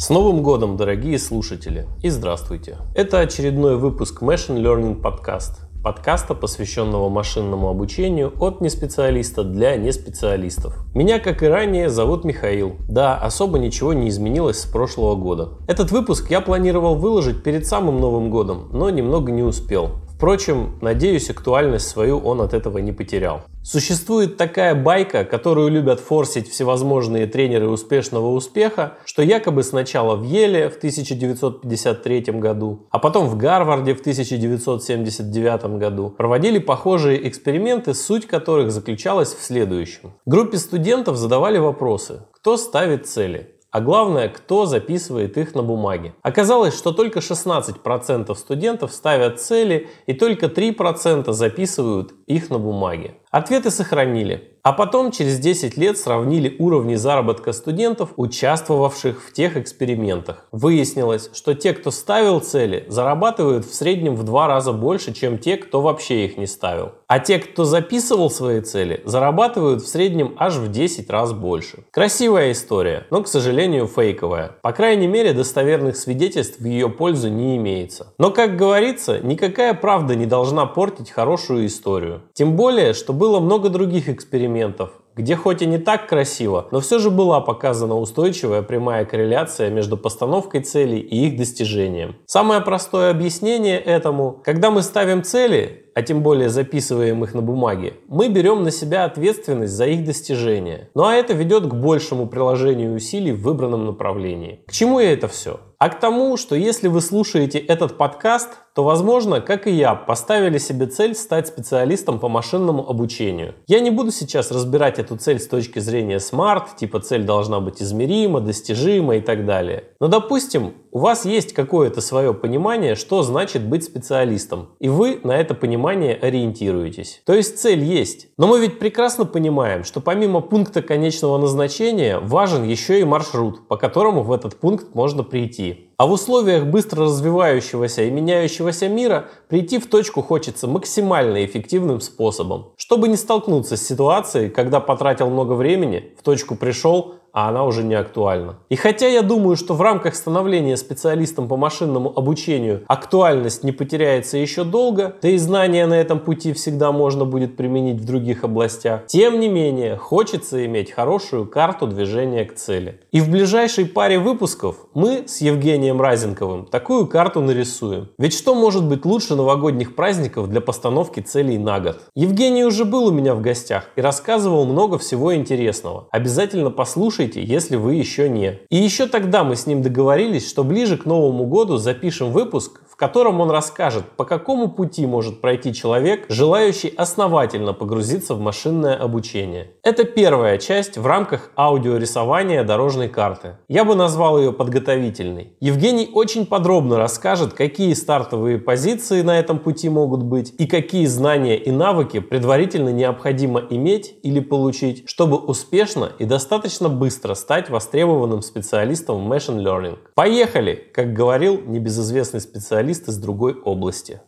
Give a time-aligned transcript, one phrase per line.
[0.00, 2.76] С Новым годом, дорогие слушатели, и здравствуйте!
[2.94, 10.86] Это очередной выпуск Machine Learning Podcast, подкаста, посвященного машинному обучению от неспециалиста для неспециалистов.
[10.94, 12.76] Меня, как и ранее, зовут Михаил.
[12.88, 15.58] Да, особо ничего не изменилось с прошлого года.
[15.66, 19.96] Этот выпуск я планировал выложить перед самым Новым годом, но немного не успел.
[20.18, 23.42] Впрочем, надеюсь, актуальность свою он от этого не потерял.
[23.62, 30.70] Существует такая байка, которую любят форсить всевозможные тренеры успешного успеха, что якобы сначала в Еле
[30.70, 38.72] в 1953 году, а потом в Гарварде в 1979 году проводили похожие эксперименты, суть которых
[38.72, 40.14] заключалась в следующем.
[40.26, 42.22] Группе студентов задавали вопросы.
[42.32, 43.54] Кто ставит цели?
[43.70, 46.14] А главное, кто записывает их на бумаге.
[46.22, 53.14] Оказалось, что только 16% студентов ставят цели и только 3% записывают их на бумаге.
[53.30, 54.54] Ответы сохранили.
[54.62, 60.46] А потом через 10 лет сравнили уровни заработка студентов, участвовавших в тех экспериментах.
[60.52, 65.56] Выяснилось, что те, кто ставил цели, зарабатывают в среднем в два раза больше, чем те,
[65.56, 66.92] кто вообще их не ставил.
[67.08, 71.84] А те, кто записывал свои цели, зарабатывают в среднем аж в 10 раз больше.
[71.90, 74.56] Красивая история, но, к сожалению, фейковая.
[74.60, 78.12] По крайней мере, достоверных свидетельств в ее пользу не имеется.
[78.18, 82.24] Но, как говорится, никакая правда не должна портить хорошую историю.
[82.34, 86.98] Тем более, что было много других экспериментов, где хоть и не так красиво, но все
[87.00, 92.16] же была показана устойчивая прямая корреляция между постановкой целей и их достижением.
[92.26, 97.94] Самое простое объяснение этому, когда мы ставим цели, а тем более записываем их на бумаге,
[98.06, 100.90] мы берем на себя ответственность за их достижение.
[100.94, 104.62] Ну а это ведет к большему приложению усилий в выбранном направлении.
[104.68, 105.58] К чему я это все?
[105.78, 110.58] А к тому, что если вы слушаете этот подкаст, то, возможно, как и я, поставили
[110.58, 113.56] себе цель стать специалистом по машинному обучению.
[113.66, 117.82] Я не буду сейчас разбирать эту цель с точки зрения смарт, типа цель должна быть
[117.82, 119.82] измерима, достижима и так далее.
[119.98, 125.32] Но, допустим, у вас есть какое-то свое понимание, что значит быть специалистом, и вы на
[125.32, 127.20] это понимание ориентируетесь.
[127.26, 128.28] То есть цель есть.
[128.36, 133.76] Но мы ведь прекрасно понимаем, что помимо пункта конечного назначения важен еще и маршрут, по
[133.76, 135.87] которому в этот пункт можно прийти.
[135.98, 142.72] А в условиях быстро развивающегося и меняющегося мира прийти в точку хочется максимально эффективным способом,
[142.76, 147.84] чтобы не столкнуться с ситуацией, когда потратил много времени, в точку пришел, а она уже
[147.84, 148.56] не актуальна.
[148.68, 154.38] И хотя я думаю, что в рамках становления специалистом по машинному обучению актуальность не потеряется
[154.38, 159.06] еще долго, да и знания на этом пути всегда можно будет применить в других областях,
[159.06, 163.02] тем не менее хочется иметь хорошую карту движения к цели.
[163.12, 168.08] И в ближайшей паре выпусков мы с Евгением Разенковым такую карту нарисуем.
[168.18, 172.00] Ведь что может быть лучше новогодних праздников для постановки целей на год?
[172.16, 176.08] Евгений уже был у меня в гостях и рассказывал много всего интересного.
[176.10, 178.60] Обязательно послушайте слушайте, если вы еще не.
[178.70, 183.40] И еще тогда мы с ним договорились, что ближе к Новому году запишем выпуск, котором
[183.40, 189.70] он расскажет, по какому пути может пройти человек, желающий основательно погрузиться в машинное обучение.
[189.84, 193.56] Это первая часть в рамках аудиорисования дорожной карты.
[193.68, 195.52] Я бы назвал ее подготовительной.
[195.60, 201.56] Евгений очень подробно расскажет, какие стартовые позиции на этом пути могут быть и какие знания
[201.56, 209.24] и навыки предварительно необходимо иметь или получить, чтобы успешно и достаточно быстро стать востребованным специалистом
[209.24, 209.98] в Machine Learning.
[210.16, 210.90] Поехали!
[210.92, 214.20] Как говорил небезызвестный специалист специалист из другой области.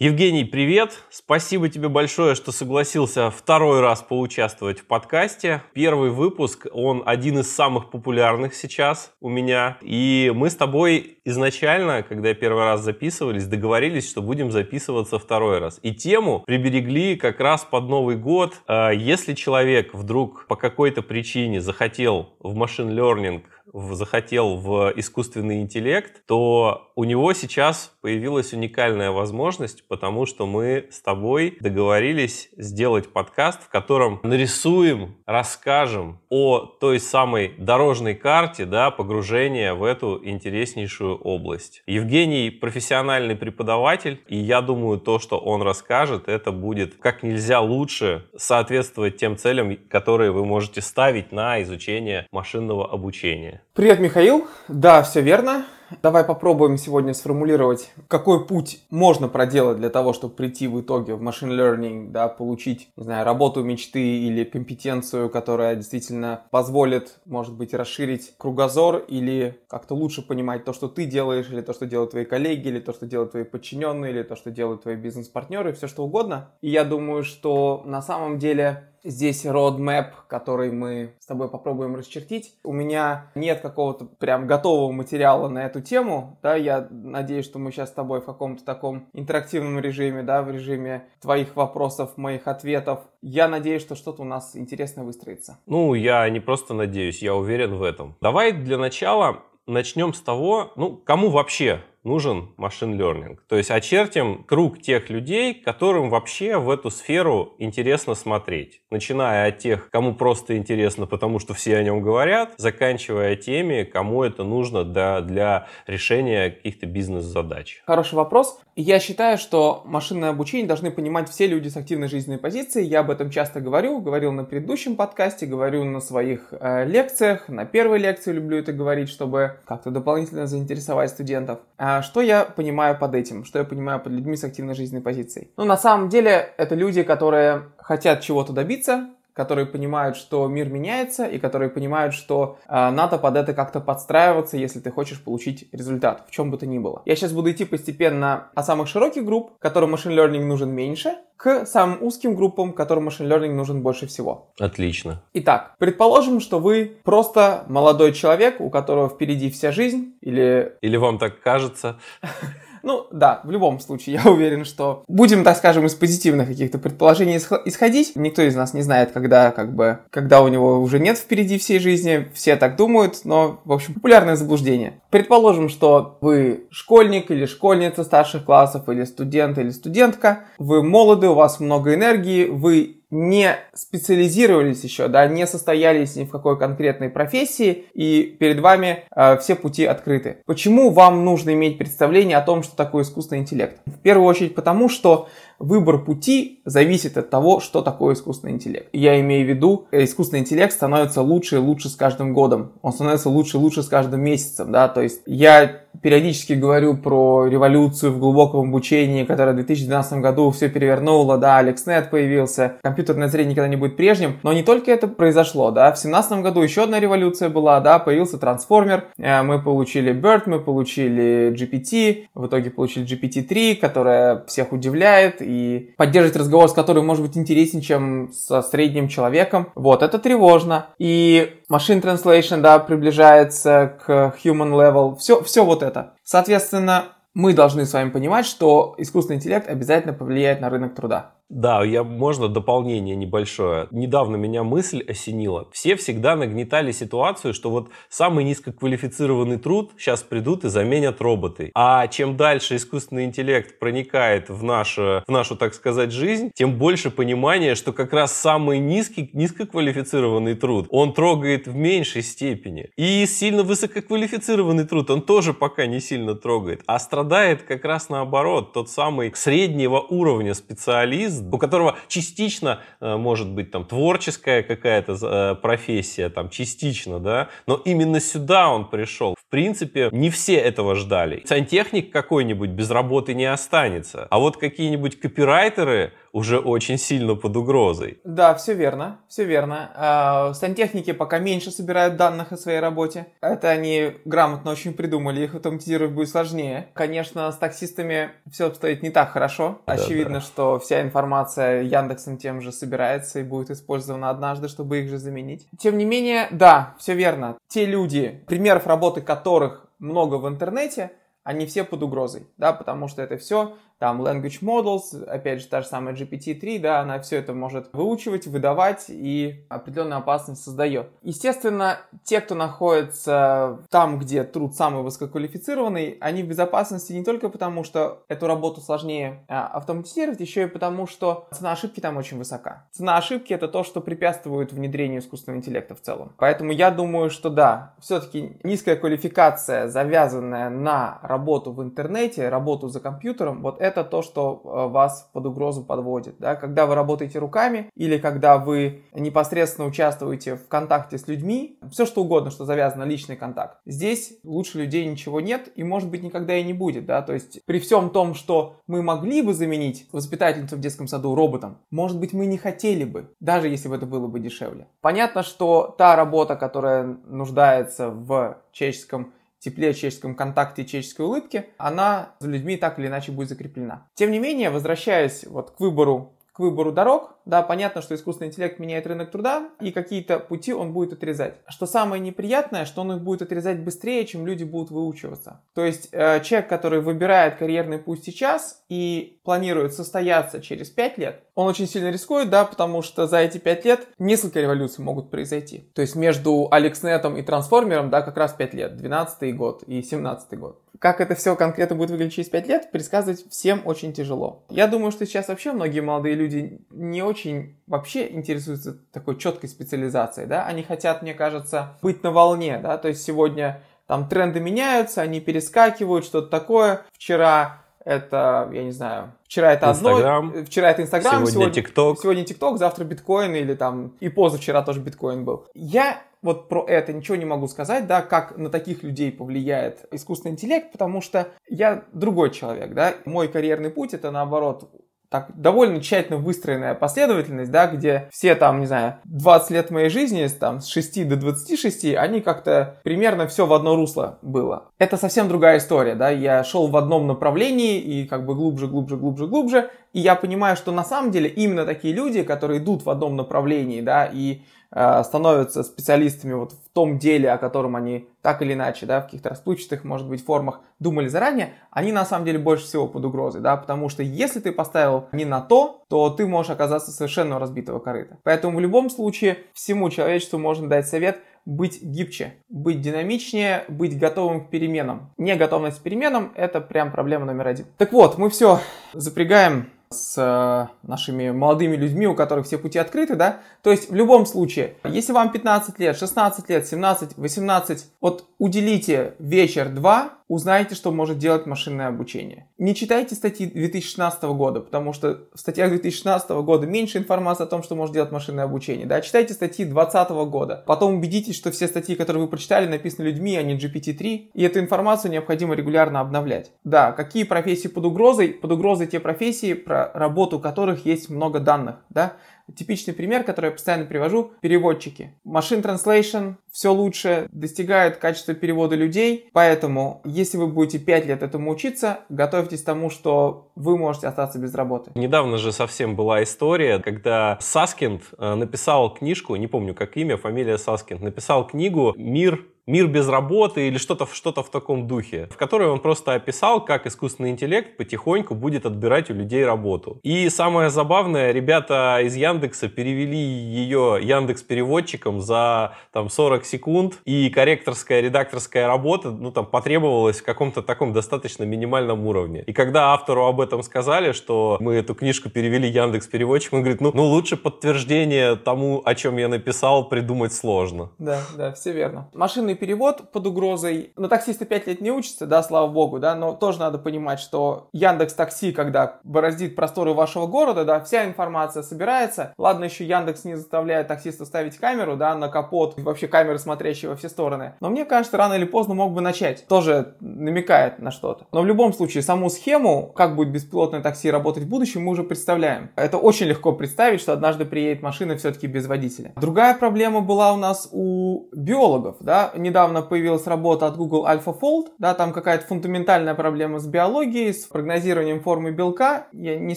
[0.00, 1.04] Евгений, привет!
[1.08, 5.62] Спасибо тебе большое, что согласился второй раз поучаствовать в подкасте.
[5.72, 9.78] Первый выпуск, он один из самых популярных сейчас у меня.
[9.80, 15.78] И мы с тобой изначально, когда первый раз записывались, договорились, что будем записываться второй раз.
[15.82, 18.54] И тему приберегли как раз под Новый год.
[18.66, 26.24] А, если человек вдруг по какой-то причине захотел в машин learning захотел в искусственный интеллект,
[26.26, 33.62] то у него сейчас появилась уникальная возможность, потому что мы с тобой договорились сделать подкаст,
[33.62, 41.82] в котором нарисуем, расскажем о той самой дорожной карте да, погружения в эту интереснейшую область.
[41.86, 48.26] Евгений профессиональный преподаватель, и я думаю, то, что он расскажет, это будет как нельзя лучше
[48.36, 53.53] соответствовать тем целям, которые вы можете ставить на изучение машинного обучения.
[53.72, 54.46] Привет, Михаил.
[54.68, 55.64] Да, все верно.
[56.02, 61.22] Давай попробуем сегодня сформулировать, какой путь можно проделать для того, чтобы прийти в итоге в
[61.22, 67.74] machine learning, да, получить, не знаю, работу мечты или компетенцию, которая действительно позволит, может быть,
[67.74, 72.24] расширить кругозор или как-то лучше понимать то, что ты делаешь, или то, что делают твои
[72.24, 76.04] коллеги, или то, что делают твои подчиненные, или то, что делают твои бизнес-партнеры, все что
[76.04, 76.50] угодно.
[76.60, 82.54] И я думаю, что на самом деле здесь roadmap, который мы с тобой попробуем расчертить.
[82.64, 87.70] У меня нет какого-то прям готового материала на эту тему, да, я надеюсь, что мы
[87.70, 93.00] сейчас с тобой в каком-то таком интерактивном режиме, да, в режиме твоих вопросов, моих ответов.
[93.22, 95.58] Я надеюсь, что что-то у нас интересное выстроится.
[95.66, 98.16] Ну, я не просто надеюсь, я уверен в этом.
[98.20, 103.38] Давай для начала начнем с того, ну, кому вообще нужен машин learning.
[103.48, 108.82] То есть очертим круг тех людей, которым вообще в эту сферу интересно смотреть.
[108.90, 114.22] Начиная от тех, кому просто интересно, потому что все о нем говорят, заканчивая теми, кому
[114.22, 117.82] это нужно для, для решения каких-то бизнес-задач.
[117.86, 118.60] Хороший вопрос.
[118.76, 122.86] Я считаю, что машинное обучение должны понимать все люди с активной жизненной позицией.
[122.86, 127.48] Я об этом часто говорю, говорил на предыдущем подкасте, говорю на своих э, лекциях.
[127.48, 131.60] На первой лекции люблю это говорить, чтобы как-то дополнительно заинтересовать студентов.
[131.78, 133.44] А а что я понимаю под этим?
[133.44, 135.50] Что я понимаю под людьми с активной жизненной позицией?
[135.56, 141.26] Ну, на самом деле, это люди, которые хотят чего-то добиться, которые понимают, что мир меняется,
[141.26, 146.24] и которые понимают, что э, надо под это как-то подстраиваться, если ты хочешь получить результат,
[146.28, 147.02] в чем бы то ни было.
[147.04, 151.66] Я сейчас буду идти постепенно от самых широких групп, которым машин learning нужен меньше, к
[151.66, 154.52] самым узким группам, которым машин learning нужен больше всего.
[154.58, 155.22] Отлично.
[155.34, 160.76] Итак, предположим, что вы просто молодой человек, у которого впереди вся жизнь, или...
[160.80, 161.98] Или вам так кажется.
[162.84, 167.38] Ну, да, в любом случае, я уверен, что будем, так скажем, из позитивных каких-то предположений
[167.38, 168.12] исходить.
[168.14, 171.78] Никто из нас не знает, когда, как бы, когда у него уже нет впереди всей
[171.78, 172.28] жизни.
[172.34, 175.00] Все так думают, но, в общем, популярное заблуждение.
[175.10, 180.40] Предположим, что вы школьник или школьница старших классов, или студент или студентка.
[180.58, 186.30] Вы молоды, у вас много энергии, вы не специализировались еще, да, не состоялись ни в
[186.30, 190.38] какой конкретной профессии, и перед вами э, все пути открыты.
[190.44, 193.80] Почему вам нужно иметь представление о том, что такое искусственный интеллект?
[193.86, 195.28] В первую очередь потому, что
[195.58, 198.88] выбор пути зависит от того, что такое искусственный интеллект.
[198.92, 202.72] Я имею в виду, э, искусственный интеллект становится лучше и лучше с каждым годом.
[202.82, 207.46] Он становится лучше и лучше с каждым месяцем, да, то есть я периодически говорю про
[207.46, 213.52] революцию в глубоком обучении, которая в 2012 году все перевернула, да, AlexNet появился, компьютерное зрение
[213.52, 217.00] никогда не будет прежним, но не только это произошло, да, в 2017 году еще одна
[217.00, 223.06] революция была, да, появился трансформер, э, мы получили BERT, мы получили GPT, в итоге получили
[223.06, 229.08] GPT-3, которая всех удивляет и поддерживать разговор с которым может быть интереснее, чем со средним
[229.08, 235.82] человеком, вот, это тревожно, и Machine Translation, да, приближается к human level, все, все вот
[235.82, 236.14] это.
[236.24, 241.32] Соответственно, мы должны с вами понимать, что искусственный интеллект обязательно повлияет на рынок труда.
[241.54, 243.86] Да, я можно дополнение небольшое.
[243.92, 245.68] Недавно меня мысль осенила.
[245.70, 251.70] Все всегда нагнетали ситуацию, что вот самый низкоквалифицированный труд сейчас придут и заменят роботы.
[251.76, 257.12] А чем дальше искусственный интеллект проникает в нашу, в нашу, так сказать, жизнь, тем больше
[257.12, 262.90] понимания, что как раз самый низкий, низкоквалифицированный труд, он трогает в меньшей степени.
[262.96, 266.82] И сильно высококвалифицированный труд, он тоже пока не сильно трогает.
[266.86, 273.48] А страдает как раз наоборот, тот самый среднего уровня специалист, у которого частично э, может
[273.50, 279.34] быть там творческая какая-то э, профессия, там частично, да, но именно сюда он пришел.
[279.34, 281.42] В принципе, не все этого ждали.
[281.46, 288.18] Сантехник какой-нибудь без работы не останется, а вот какие-нибудь копирайтеры, уже очень сильно под угрозой.
[288.24, 289.92] Да, все верно, все верно.
[289.94, 293.28] А, сантехники пока меньше собирают данных о своей работе.
[293.40, 296.88] Это они грамотно очень придумали, их автоматизировать будет сложнее.
[296.92, 299.78] Конечно, с таксистами все обстоит не так хорошо.
[299.86, 300.40] Да, Очевидно, да.
[300.40, 305.68] что вся информация Яндексом тем же собирается и будет использована однажды, чтобы их же заменить.
[305.78, 307.56] Тем не менее, да, все верно.
[307.68, 311.12] Те люди, примеров работы которых много в интернете,
[311.44, 315.80] они все под угрозой, да, потому что это все там language models, опять же, та
[315.80, 321.08] же самая GPT-3, да, она все это может выучивать, выдавать и определенную опасность создает.
[321.22, 327.84] Естественно, те, кто находится там, где труд самый высококвалифицированный, они в безопасности не только потому,
[327.84, 332.86] что эту работу сложнее а, автоматизировать, еще и потому, что цена ошибки там очень высока.
[332.92, 336.32] Цена ошибки это то, что препятствует внедрению искусственного интеллекта в целом.
[336.38, 343.00] Поэтому я думаю, что да, все-таки низкая квалификация, завязанная на работу в интернете, работу за
[343.00, 346.36] компьютером, вот это то, что э, вас под угрозу подводит.
[346.38, 346.56] Да?
[346.56, 352.22] Когда вы работаете руками или когда вы непосредственно участвуете в контакте с людьми, все что
[352.22, 353.78] угодно, что завязано личный контакт.
[353.84, 357.04] Здесь лучше людей ничего нет и может быть никогда и не будет.
[357.04, 357.20] Да?
[357.20, 361.78] То есть при всем том, что мы могли бы заменить воспитательницу в детском саду роботом,
[361.90, 364.88] может быть мы не хотели бы, даже если бы это было бы дешевле.
[365.02, 369.32] Понятно, что та работа, которая нуждается в человеческом
[369.64, 374.06] тепле, человеческом контакте и человеческой улыбке, она за людьми так или иначе будет закреплена.
[374.14, 377.34] Тем не менее, возвращаясь вот к выбору к выбору дорог.
[377.44, 381.56] Да, понятно, что искусственный интеллект меняет рынок труда, и какие-то пути он будет отрезать.
[381.68, 385.60] Что самое неприятное, что он их будет отрезать быстрее, чем люди будут выучиваться.
[385.74, 391.42] То есть э, человек, который выбирает карьерный путь сейчас и планирует состояться через 5 лет,
[391.56, 395.90] он очень сильно рискует, да, потому что за эти 5 лет несколько революций могут произойти.
[395.94, 400.58] То есть между Алекснетом и Трансформером, да, как раз 5 лет, 12 год и 17
[400.58, 400.83] год.
[400.98, 404.64] Как это все конкретно будет выглядеть через 5 лет, предсказывать всем очень тяжело.
[404.70, 410.46] Я думаю, что сейчас вообще многие молодые люди не очень вообще интересуются такой четкой специализацией,
[410.46, 415.22] да, они хотят, мне кажется, быть на волне, да, то есть сегодня там тренды меняются,
[415.22, 417.02] они перескакивают, что-то такое.
[417.12, 422.44] Вчера это, я не знаю, вчера это Instagram, одно, вчера это Инстаграм, сегодня ТикТок, сегодня
[422.44, 425.66] ТикТок, завтра биткоин или там, и позавчера тоже биткоин был.
[425.74, 430.52] Я вот про это ничего не могу сказать, да, как на таких людей повлияет искусственный
[430.52, 434.90] интеллект, потому что я другой человек, да, мой карьерный путь это наоборот
[435.30, 440.46] так довольно тщательно выстроенная последовательность, да, где все там, не знаю, 20 лет моей жизни,
[440.46, 444.90] там, с 6 до 26, они как-то примерно все в одно русло было.
[444.98, 449.16] Это совсем другая история, да, я шел в одном направлении и как бы глубже, глубже,
[449.16, 453.10] глубже, глубже, и я понимаю, что на самом деле именно такие люди, которые идут в
[453.10, 454.60] одном направлении, да, и
[454.94, 459.48] становятся специалистами вот в том деле, о котором они так или иначе, да, в каких-то
[459.48, 463.76] расплывчатых, может быть, формах думали заранее, они на самом деле больше всего под угрозой, да,
[463.76, 468.38] потому что если ты поставил не на то, то ты можешь оказаться совершенно разбитого корыта.
[468.44, 474.66] Поэтому в любом случае всему человечеству можно дать совет быть гибче, быть динамичнее, быть готовым
[474.66, 475.32] к переменам.
[475.38, 477.86] Неготовность к переменам– это прям проблема номер один.
[477.96, 478.80] Так вот, мы все
[479.14, 483.60] запрягаем с э, нашими молодыми людьми, у которых все пути открыты, да.
[483.82, 489.34] То есть в любом случае, если вам 15 лет, 16 лет, 17, 18, вот уделите
[489.38, 492.68] вечер-два, узнаете, что может делать машинное обучение.
[492.78, 497.82] Не читайте статьи 2016 года, потому что в статьях 2016 года меньше информации о том,
[497.82, 499.06] что может делать машинное обучение.
[499.06, 499.20] Да?
[499.20, 500.84] Читайте статьи 2020 года.
[500.86, 504.50] Потом убедитесь, что все статьи, которые вы прочитали, написаны людьми, а не GPT-3.
[504.52, 506.72] И эту информацию необходимо регулярно обновлять.
[506.84, 508.48] Да, какие профессии под угрозой?
[508.48, 511.96] Под угрозой те профессии, про работу которых есть много данных.
[512.10, 512.34] Да?
[512.74, 515.34] Типичный пример, который я постоянно привожу, переводчики.
[515.46, 521.70] Machine Translation все лучше достигает качества перевода людей, поэтому если вы будете 5 лет этому
[521.70, 525.12] учиться, готовьтесь к тому, что вы можете остаться без работы.
[525.14, 530.78] Недавно же совсем была история, когда Саскинд э, написал книжку, не помню как имя, фамилия
[530.78, 535.88] Саскинд, написал книгу «Мир мир без работы или что-то что в таком духе, в которой
[535.88, 540.20] он просто описал, как искусственный интеллект потихоньку будет отбирать у людей работу.
[540.22, 547.48] И самое забавное, ребята из Яндекса перевели ее Яндекс переводчиком за там 40 секунд, и
[547.50, 552.64] корректорская, редакторская работа, ну там потребовалась в каком-то таком достаточно минимальном уровне.
[552.66, 557.00] И когда автору об этом сказали, что мы эту книжку перевели Яндекс переводчиком, он говорит,
[557.00, 561.10] ну, ну лучше подтверждение тому, о чем я написал, придумать сложно.
[561.18, 562.28] Да, да, все верно.
[562.34, 564.12] Машины Машинный перевод под угрозой.
[564.16, 567.88] Но таксисты 5 лет не учатся, да, слава богу, да, но тоже надо понимать, что
[567.92, 572.52] Яндекс Такси, когда бороздит просторы вашего города, да, вся информация собирается.
[572.58, 577.16] Ладно, еще Яндекс не заставляет таксиста ставить камеру, да, на капот, вообще камеры, смотрящие во
[577.16, 577.74] все стороны.
[577.80, 579.66] Но мне кажется, рано или поздно мог бы начать.
[579.68, 581.46] Тоже намекает на что-то.
[581.52, 585.22] Но в любом случае, саму схему, как будет беспилотное такси работать в будущем, мы уже
[585.22, 585.90] представляем.
[585.96, 589.32] Это очень легко представить, что однажды приедет машина все-таки без водителя.
[589.36, 595.14] Другая проблема была у нас у биологов, да, недавно появилась работа от Google AlphaFold, да,
[595.14, 599.28] там какая-то фундаментальная проблема с биологией, с прогнозированием формы белка.
[599.32, 599.76] Я не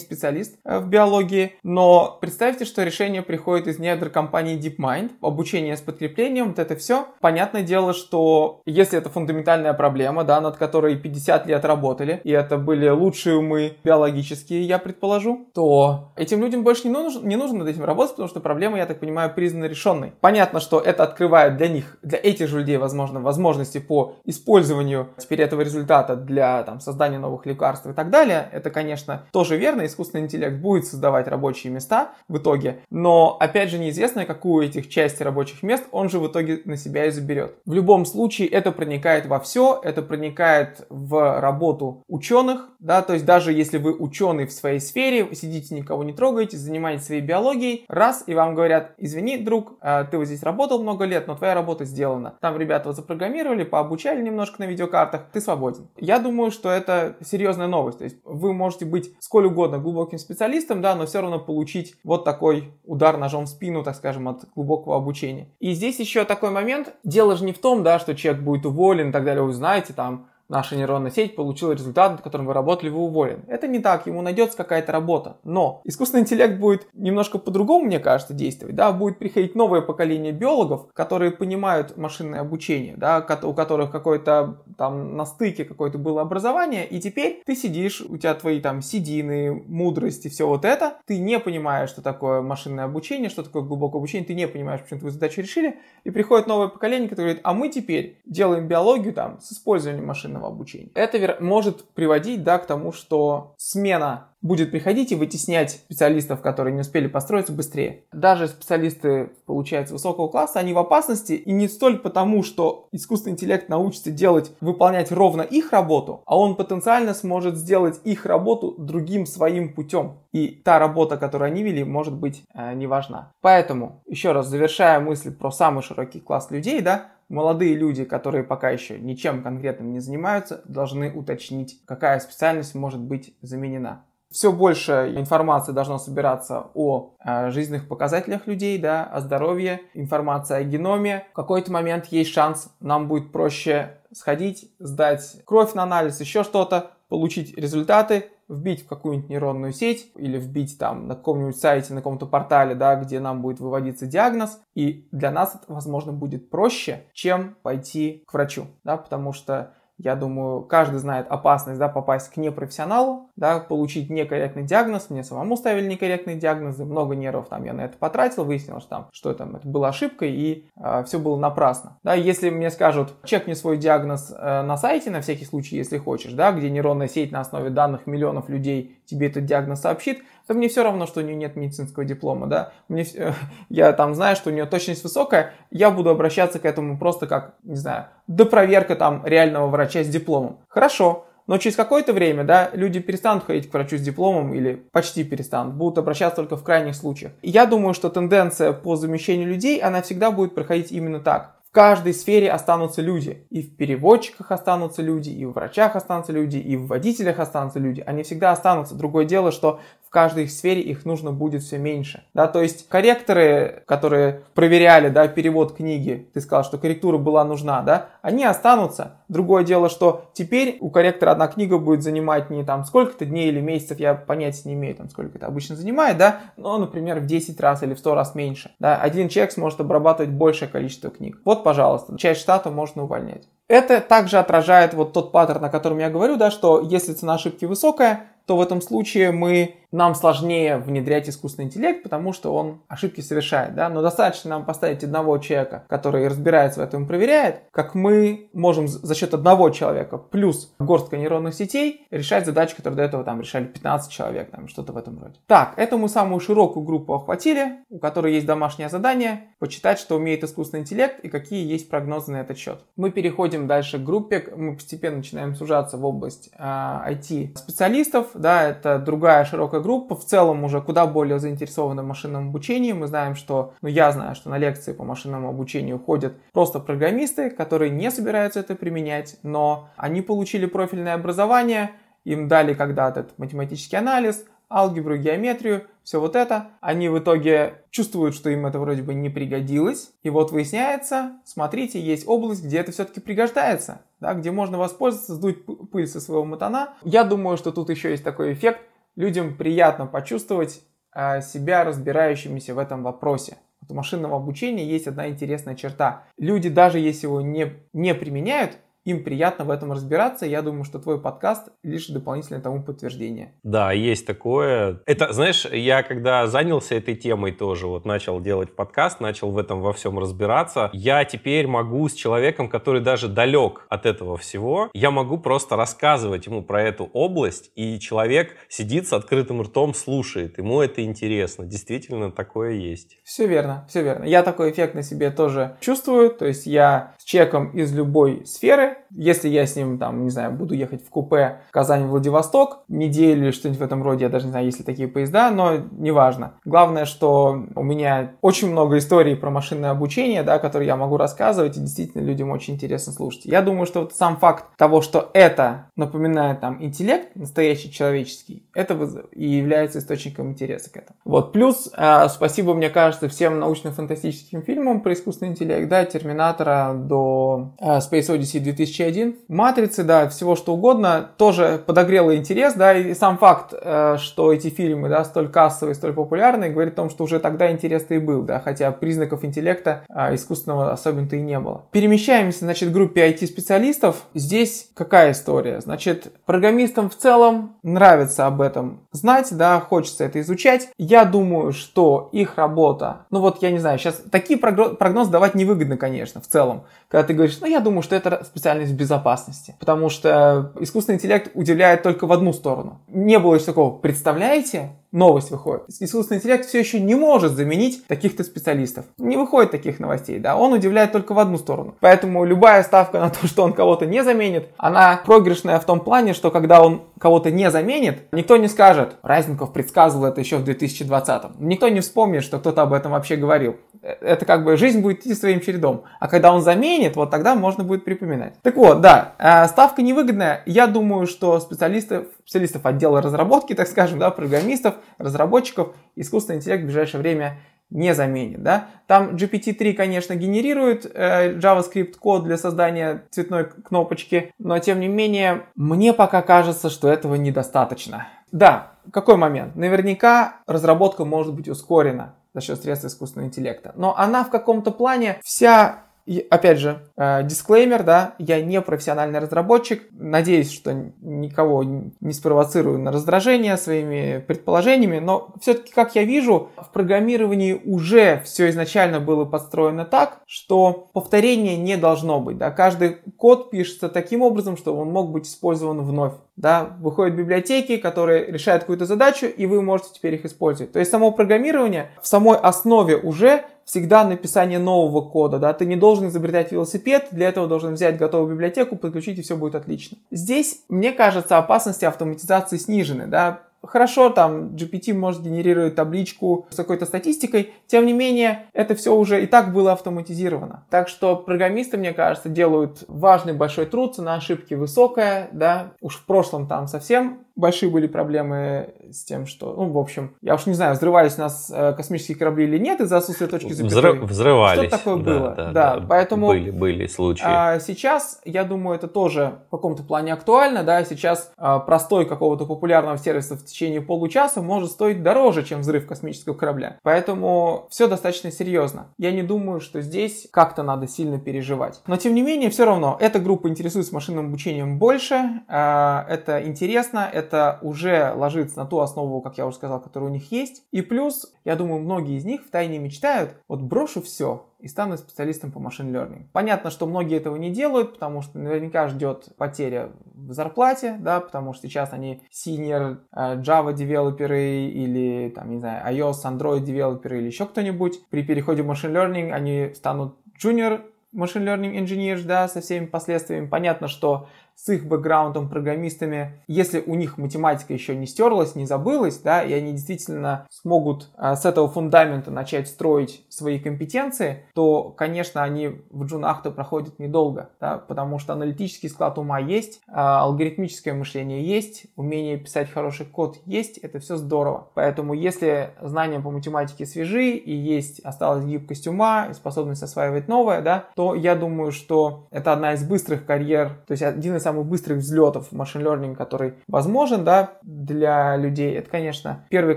[0.00, 5.80] специалист э, в биологии, но представьте, что решение приходит из недр компании DeepMind, обучение с
[5.80, 7.06] подкреплением, вот это все.
[7.20, 12.56] Понятное дело, что если это фундаментальная проблема, да, над которой 50 лет работали, и это
[12.56, 17.68] были лучшие умы биологические, я предположу, то этим людям больше не нужно, не нужно над
[17.68, 20.12] этим работать, потому что проблема, я так понимаю, признана решенной.
[20.20, 25.42] Понятно, что это открывает для них, для этих же людей возможно, возможности по использованию теперь
[25.42, 30.24] этого результата для там, создания новых лекарств и так далее, это, конечно, тоже верно, искусственный
[30.24, 35.62] интеллект будет создавать рабочие места в итоге, но, опять же, неизвестно, какую этих части рабочих
[35.62, 37.54] мест он же в итоге на себя и заберет.
[37.64, 43.24] В любом случае, это проникает во все, это проникает в работу ученых, да, то есть
[43.24, 48.24] даже если вы ученый в своей сфере, сидите, никого не трогаете, занимаетесь своей биологией, раз,
[48.26, 51.84] и вам говорят, извини, друг, а, ты вот здесь работал много лет, но твоя работа
[51.84, 52.34] сделана.
[52.40, 55.88] Там ребята вот запрограммировали, пообучали немножко на видеокартах, ты свободен.
[55.96, 57.98] Я думаю, что это серьезная новость.
[57.98, 62.24] То есть вы можете быть сколь угодно глубоким специалистом, да, но все равно получить вот
[62.24, 65.48] такой удар ножом в спину, так скажем, от глубокого обучения.
[65.60, 66.94] И здесь еще такой момент.
[67.04, 69.42] Дело же не в том, да, что человек будет уволен и так далее.
[69.42, 73.42] Вы знаете, там наша нейронная сеть получила результат, над которым вы работали, вы уволены.
[73.48, 75.36] Это не так, ему найдется какая-то работа.
[75.44, 78.74] Но искусственный интеллект будет немножко по-другому, мне кажется, действовать.
[78.74, 78.92] Да?
[78.92, 83.24] Будет приходить новое поколение биологов, которые понимают машинное обучение, да?
[83.42, 88.34] у которых какое-то там на стыке какое-то было образование, и теперь ты сидишь, у тебя
[88.34, 93.42] твои там седины, мудрости, все вот это, ты не понимаешь, что такое машинное обучение, что
[93.42, 97.28] такое глубокое обучение, ты не понимаешь, почему твою задачу решили, и приходит новое поколение, которое
[97.28, 100.90] говорит, а мы теперь делаем биологию там с использованием машинного обучения.
[100.94, 106.80] Это может приводить, да, к тому, что смена будет приходить и вытеснять специалистов, которые не
[106.80, 108.04] успели построиться быстрее.
[108.12, 113.68] Даже специалисты, получается, высокого класса, они в опасности, и не столь потому, что искусственный интеллект
[113.68, 119.74] научится делать, выполнять ровно их работу, а он потенциально сможет сделать их работу другим своим
[119.74, 120.18] путем.
[120.32, 123.32] И та работа, которую они вели, может быть э, не важна.
[123.40, 128.70] Поэтому, еще раз завершая мысль про самый широкий класс людей, да, молодые люди, которые пока
[128.70, 134.04] еще ничем конкретным не занимаются, должны уточнить, какая специальность может быть заменена.
[134.30, 140.64] Все больше информации должно собираться о э, жизненных показателях людей, да, о здоровье, информация о
[140.64, 141.24] геноме.
[141.32, 146.90] В какой-то момент есть шанс, нам будет проще сходить, сдать кровь на анализ, еще что-то,
[147.08, 152.26] получить результаты, вбить в какую-нибудь нейронную сеть или вбить там на каком-нибудь сайте, на каком-то
[152.26, 154.60] портале, да, где нам будет выводиться диагноз.
[154.74, 160.14] И для нас это, возможно, будет проще, чем пойти к врачу, да, потому что я
[160.14, 165.10] думаю, каждый знает опасность да, попасть к непрофессионалу, да, получить некорректный диагноз.
[165.10, 169.08] Мне самому ставили некорректные диагнозы, много нервов там я на это потратил, выяснил, что там,
[169.12, 171.98] что там, это была ошибкой и э, а, все было напрасно.
[172.02, 176.32] Да, если мне скажут, чекни свой диагноз э, на сайте, на всякий случай, если хочешь,
[176.32, 180.18] да, где нейронная сеть на основе данных миллионов людей тебе этот диагноз сообщит,
[180.48, 183.06] то мне все равно, что у нее нет медицинского диплома, да, мне,
[183.68, 187.54] я там знаю, что у нее точность высокая, я буду обращаться к этому просто как,
[187.62, 190.58] не знаю, до проверка там реального врача с дипломом.
[190.68, 195.24] Хорошо, но через какое-то время, да, люди перестанут ходить к врачу с дипломом или почти
[195.24, 197.32] перестанут, будут обращаться только в крайних случаях.
[197.42, 202.12] И я думаю, что тенденция по замещению людей, она всегда будет проходить именно так каждой
[202.12, 203.46] сфере останутся люди.
[203.50, 208.02] И в переводчиках останутся люди, и в врачах останутся люди, и в водителях останутся люди.
[208.04, 208.96] Они всегда останутся.
[208.96, 212.24] Другое дело, что в каждой сфере их нужно будет все меньше.
[212.32, 217.82] Да, то есть корректоры, которые проверяли да, перевод книги, ты сказал, что корректура была нужна,
[217.82, 219.18] да, они останутся.
[219.28, 223.60] Другое дело, что теперь у корректора одна книга будет занимать не там сколько-то дней или
[223.60, 227.60] месяцев, я понятия не имею, там сколько это обычно занимает, да, но, например, в 10
[227.60, 228.70] раз или в 100 раз меньше.
[228.78, 231.38] Да, один человек сможет обрабатывать большее количество книг.
[231.44, 233.46] Вот, пожалуйста, часть штата можно увольнять.
[233.68, 237.66] Это также отражает вот тот паттерн, о котором я говорю, да, что если цена ошибки
[237.66, 243.20] высокая, то в этом случае мы, нам сложнее внедрять искусственный интеллект, потому что он ошибки
[243.20, 243.74] совершает.
[243.74, 243.88] Да?
[243.88, 248.88] Но достаточно нам поставить одного человека, который разбирается в этом и проверяет, как мы можем
[248.88, 253.64] за счет одного человека плюс горстка нейронных сетей решать задачи, которые до этого там решали
[253.64, 255.36] 15 человек, там что-то в этом роде.
[255.46, 260.44] Так, это мы самую широкую группу охватили, у которой есть домашнее задание, почитать, что умеет
[260.44, 262.80] искусственный интеллект и какие есть прогнозы на этот счет.
[262.96, 268.98] Мы переходим дальше к группе, мы постепенно начинаем сужаться в область э, IT-специалистов, да, это
[268.98, 272.92] другая широкая группа, в целом уже куда более заинтересована в машинном обучении.
[272.92, 277.50] Мы знаем, что, ну я знаю, что на лекции по машинному обучению ходят просто программисты,
[277.50, 281.90] которые не собираются это применять, но они получили профильное образование,
[282.24, 286.70] им дали когда-то математический анализ, алгебру, геометрию, все вот это.
[286.80, 290.10] Они в итоге чувствуют, что им это вроде бы не пригодилось.
[290.22, 295.66] И вот выясняется, смотрите, есть область, где это все-таки пригождается, да, где можно воспользоваться, сдуть
[295.92, 296.94] пыль со своего мотана.
[297.02, 298.80] Я думаю, что тут еще есть такой эффект.
[299.16, 300.80] Людям приятно почувствовать
[301.14, 303.58] э, себя разбирающимися в этом вопросе.
[303.82, 306.24] Вот у машинного обучения есть одна интересная черта.
[306.38, 310.46] Люди, даже если его не, не применяют, им приятно в этом разбираться.
[310.46, 313.54] Я думаю, что твой подкаст лишь дополнительное тому подтверждение.
[313.62, 315.00] Да, есть такое.
[315.06, 319.80] Это, знаешь, я когда занялся этой темой тоже, вот начал делать подкаст, начал в этом
[319.80, 325.10] во всем разбираться, я теперь могу с человеком, который даже далек от этого всего, я
[325.10, 330.58] могу просто рассказывать ему про эту область, и человек сидит с открытым ртом, слушает.
[330.58, 331.64] Ему это интересно.
[331.64, 333.18] Действительно, такое есть.
[333.24, 334.24] Все верно, все верно.
[334.24, 336.30] Я такой эффект на себе тоже чувствую.
[336.30, 340.52] То есть я с человеком из любой сферы, если я с ним, там, не знаю,
[340.52, 344.66] буду ехать в купе Казань-Владивосток, неделю или что-нибудь в этом роде, я даже не знаю,
[344.66, 346.54] есть ли такие поезда, но неважно.
[346.64, 351.76] Главное, что у меня очень много историй про машинное обучение, да, которые я могу рассказывать,
[351.76, 353.44] и действительно людям очень интересно слушать.
[353.44, 358.98] Я думаю, что вот сам факт того, что это напоминает там интеллект настоящий человеческий, это
[359.32, 361.16] и является источником интереса к этому.
[361.24, 367.74] Вот, плюс, э, спасибо, мне кажется, всем научно-фантастическим фильмам про искусственный интеллект, да, Терминатора до
[367.78, 369.36] э, Space Odyssey 2000 2001.
[369.48, 374.68] Матрицы, да, всего что угодно, тоже подогрело интерес, да, и сам факт, э, что эти
[374.68, 378.42] фильмы, да, столь кассовые, столь популярные, говорит о том, что уже тогда интерес-то и был,
[378.42, 381.84] да, хотя признаков интеллекта а, искусственного особенно-то и не было.
[381.90, 384.24] Перемещаемся, значит, к группе IT-специалистов.
[384.34, 385.80] Здесь какая история?
[385.80, 390.88] Значит, программистам в целом нравится об этом знать, да, хочется это изучать.
[390.98, 395.96] Я думаю, что их работа, ну вот, я не знаю, сейчас такие прогнозы давать невыгодно,
[395.96, 396.84] конечно, в целом.
[397.08, 399.74] Когда ты говоришь, ну, я думаю, что это специальность безопасности.
[399.78, 403.00] Потому что искусственный интеллект удивляет только в одну сторону.
[403.08, 405.84] Не было еще такого, представляете, новость выходит.
[406.00, 409.06] Искусственный интеллект все еще не может заменить таких-то специалистов.
[409.18, 411.94] Не выходит таких новостей, да, он удивляет только в одну сторону.
[412.00, 416.34] Поэтому любая ставка на то, что он кого-то не заменит, она проигрышная в том плане,
[416.34, 421.58] что когда он кого-то не заменит, никто не скажет, Разников предсказывал это еще в 2020.
[421.58, 423.76] Никто не вспомнит, что кто-то об этом вообще говорил.
[424.02, 426.04] Э, это как бы жизнь будет идти своим чередом.
[426.20, 428.54] А когда он заменит, вот тогда можно будет припоминать.
[428.62, 430.62] Так вот, да, э, ставка невыгодная.
[430.66, 436.86] Я думаю, что специалистов, специалистов отдела разработки, так скажем, да, программистов, разработчиков, искусственный интеллект в
[436.86, 437.58] ближайшее время
[437.90, 438.88] не заменит, да.
[439.06, 445.64] Там GPT-3, конечно, генерирует э, JavaScript код для создания цветной кнопочки, но тем не менее,
[445.74, 448.28] мне пока кажется, что этого недостаточно.
[448.52, 449.74] Да, какой момент?
[449.76, 455.38] Наверняка разработка может быть ускорена за счет средств искусственного интеллекта, но она в каком-то плане
[455.42, 460.02] вся и опять же, э, дисклеймер, да, я не профессиональный разработчик.
[460.12, 466.92] Надеюсь, что никого не спровоцирую на раздражение своими предположениями, но все-таки, как я вижу, в
[466.92, 472.58] программировании уже все изначально было подстроено так, что повторения не должно быть.
[472.58, 472.70] Да.
[472.72, 476.34] Каждый код пишется таким образом, чтобы он мог быть использован вновь.
[476.58, 476.96] Да.
[477.00, 480.92] Выходят библиотеки, которые решают какую-то задачу, и вы можете теперь их использовать.
[480.92, 485.96] То есть само программирование в самой основе уже всегда написание нового кода, да, ты не
[485.96, 490.18] должен изобретать велосипед, для этого должен взять готовую библиотеку, подключить и все будет отлично.
[490.30, 497.06] Здесь, мне кажется, опасности автоматизации снижены, да, Хорошо, там GPT может генерировать табличку с какой-то
[497.06, 500.84] статистикой, тем не менее, это все уже и так было автоматизировано.
[500.90, 506.26] Так что программисты, мне кажется, делают важный большой труд, цена ошибки высокая, да, уж в
[506.26, 510.74] прошлом там совсем большие были проблемы с тем, что, ну, в общем, я уж не
[510.74, 514.12] знаю, взрывались у нас э, космические корабли или нет из-за отсутствия точки запятой.
[514.12, 514.88] Взрыв, взрывались.
[514.88, 515.54] Что такое да, было?
[515.54, 516.46] Да, да, да, поэтому...
[516.46, 517.42] Были, были случаи.
[517.44, 522.64] А, сейчас, я думаю, это тоже в каком-то плане актуально, да, сейчас а, простой какого-то
[522.64, 526.98] популярного сервиса в течение получаса может стоить дороже, чем взрыв космического корабля.
[527.02, 529.08] Поэтому все достаточно серьезно.
[529.18, 532.00] Я не думаю, что здесь как-то надо сильно переживать.
[532.06, 537.28] Но, тем не менее, все равно, эта группа интересуется машинным обучением больше, а, это интересно,
[537.32, 540.84] это это уже ложится на ту основу, как я уже сказал, которая у них есть.
[540.90, 545.16] И плюс, я думаю, многие из них в тайне мечтают, вот брошу все и стану
[545.16, 546.46] специалистом по машин learning.
[546.52, 551.72] Понятно, что многие этого не делают, потому что наверняка ждет потеря в зарплате, да, потому
[551.72, 557.46] что сейчас они senior э, Java девелоперы или, там, не знаю, iOS, Android девелоперы или
[557.46, 558.28] еще кто-нибудь.
[558.30, 561.02] При переходе в машин learning они станут junior
[561.34, 563.66] machine learning engineers, да, со всеми последствиями.
[563.66, 569.38] Понятно, что с их бэкграундом, программистами, если у них математика еще не стерлась, не забылась,
[569.38, 575.64] да, и они действительно смогут а, с этого фундамента начать строить свои компетенции, то, конечно,
[575.64, 581.64] они в джунах-то проходят недолго, да, потому что аналитический склад ума есть, а, алгоритмическое мышление
[581.64, 584.90] есть, умение писать хороший код есть, это все здорово.
[584.94, 590.82] Поэтому, если знания по математике свежи и есть, осталась гибкость ума и способность осваивать новое,
[590.82, 594.86] да, то я думаю, что это одна из быстрых карьер, то есть один из самых
[594.86, 599.96] быстрых взлетов в машин learning, который возможен да, для людей, это, конечно, первые